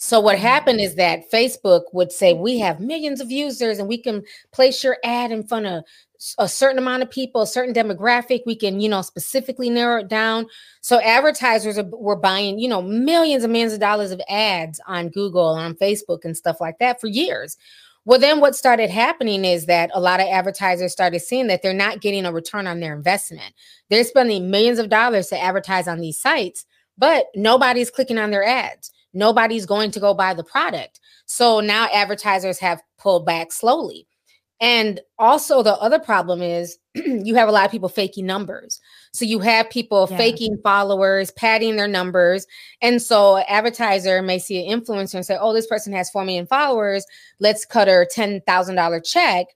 [0.00, 4.00] So what happened is that Facebook would say we have millions of users and we
[4.00, 4.22] can
[4.52, 5.82] place your ad in front of
[6.38, 8.42] a certain amount of people, a certain demographic.
[8.44, 10.46] We can, you know, specifically narrow it down.
[10.80, 15.10] So advertisers are, were buying, you know, millions and millions of dollars of ads on
[15.10, 17.56] Google and on Facebook and stuff like that for years.
[18.04, 21.74] Well, then what started happening is that a lot of advertisers started seeing that they're
[21.74, 23.52] not getting a return on their investment.
[23.90, 26.64] They're spending millions of dollars to advertise on these sites,
[26.96, 28.90] but nobody's clicking on their ads.
[29.12, 31.00] Nobody's going to go buy the product.
[31.26, 34.07] So now advertisers have pulled back slowly.
[34.60, 38.80] And also, the other problem is you have a lot of people faking numbers.
[39.12, 40.16] So you have people Yeah.
[40.16, 42.46] faking followers, padding their numbers.
[42.82, 46.24] And so, an advertiser may see an influencer and say, Oh, this person has 4
[46.24, 47.04] million followers.
[47.38, 49.46] Let's cut her $10,000 check.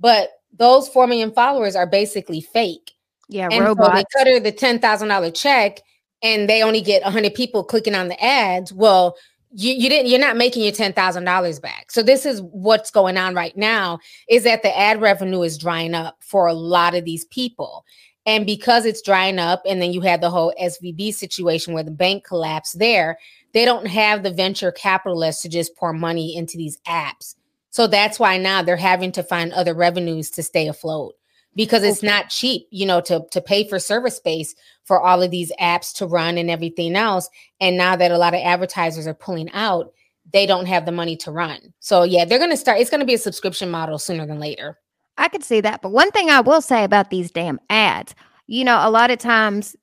[0.00, 2.92] But those 4 million followers are basically fake.
[3.28, 5.80] Yeah, And so they cut her the $10,000 check
[6.22, 8.72] and they only get 100 people clicking on the ads.
[8.72, 9.16] Well,
[9.52, 11.90] you, you didn't you're not making your $10,000 back.
[11.90, 13.98] So this is what's going on right now
[14.28, 17.84] is that the ad revenue is drying up for a lot of these people.
[18.26, 21.90] And because it's drying up and then you had the whole SVB situation where the
[21.90, 23.18] bank collapsed there,
[23.54, 27.34] they don't have the venture capitalists to just pour money into these apps.
[27.70, 31.14] So that's why now they're having to find other revenues to stay afloat
[31.58, 34.54] because it's not cheap, you know, to to pay for service space
[34.84, 37.28] for all of these apps to run and everything else.
[37.60, 39.92] And now that a lot of advertisers are pulling out,
[40.32, 41.74] they don't have the money to run.
[41.80, 44.38] So yeah, they're going to start it's going to be a subscription model sooner than
[44.38, 44.78] later.
[45.18, 45.82] I could see that.
[45.82, 48.14] But one thing I will say about these damn ads,
[48.46, 49.74] you know, a lot of times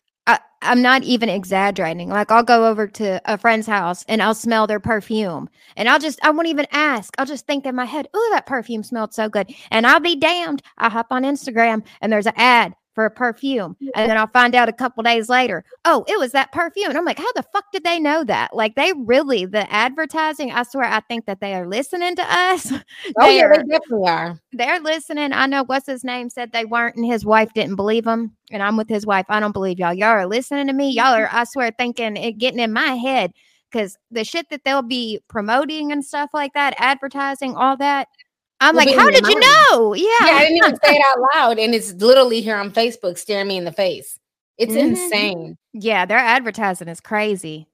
[0.61, 2.10] I'm not even exaggerating.
[2.10, 5.99] Like I'll go over to a friend's house and I'll smell their perfume and I'll
[5.99, 7.14] just, I won't even ask.
[7.18, 9.53] I'll just think in my head, oh, that perfume smelled so good.
[9.72, 10.61] And I'll be damned.
[10.77, 13.78] I hop on Instagram and there's an ad for a perfume.
[13.94, 16.90] And then I'll find out a couple days later, oh, it was that perfume.
[16.90, 18.56] And I'm like, how the fuck did they know that?
[18.56, 22.72] Like they really, the advertising, I swear, I think that they are listening to us.
[23.20, 24.40] Oh yeah, They they definitely are.
[24.54, 25.34] they're listening.
[25.34, 28.36] I know what's his name said they weren't, and his wife didn't believe him.
[28.52, 29.26] And I'm with his wife.
[29.30, 29.94] I don't believe y'all.
[29.94, 30.90] Y'all are listening to me.
[30.92, 33.32] Y'all are, I swear, thinking it getting in my head
[33.72, 38.08] because the shit that they'll be promoting and stuff like that, advertising, all that.
[38.61, 39.94] I'm Will like, how did you know?
[39.94, 40.06] Yeah.
[40.22, 43.48] Yeah, I didn't even say it out loud, and it's literally here on Facebook staring
[43.48, 44.18] me in the face.
[44.57, 44.77] It's Mhm.
[44.88, 45.57] insane.
[45.73, 47.68] Yeah, their advertising is crazy.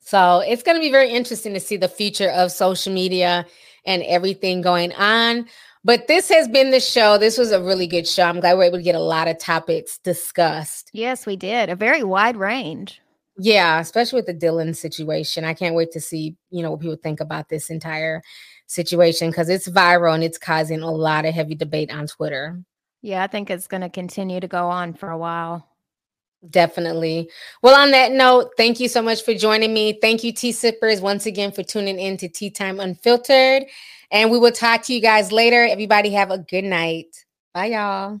[0.00, 3.46] So it's going to be very interesting to see the future of social media
[3.86, 5.46] and everything going on.
[5.82, 7.18] But this has been the show.
[7.18, 8.24] This was a really good show.
[8.24, 10.90] I'm glad we are able to get a lot of topics discussed.
[10.92, 11.68] Yes, we did.
[11.70, 13.00] A very wide range.
[13.36, 15.44] Yeah, especially with the Dylan situation.
[15.44, 18.22] I can't wait to see, you know, what people think about this entire
[18.74, 22.60] situation because it's viral and it's causing a lot of heavy debate on Twitter.
[23.02, 25.68] Yeah, I think it's going to continue to go on for a while.
[26.50, 27.30] Definitely.
[27.62, 29.98] Well, on that note, thank you so much for joining me.
[30.00, 33.64] Thank you, Tea Sippers, once again for tuning in to Tea Time Unfiltered.
[34.10, 35.64] And we will talk to you guys later.
[35.64, 37.24] Everybody have a good night.
[37.54, 38.20] Bye, y'all.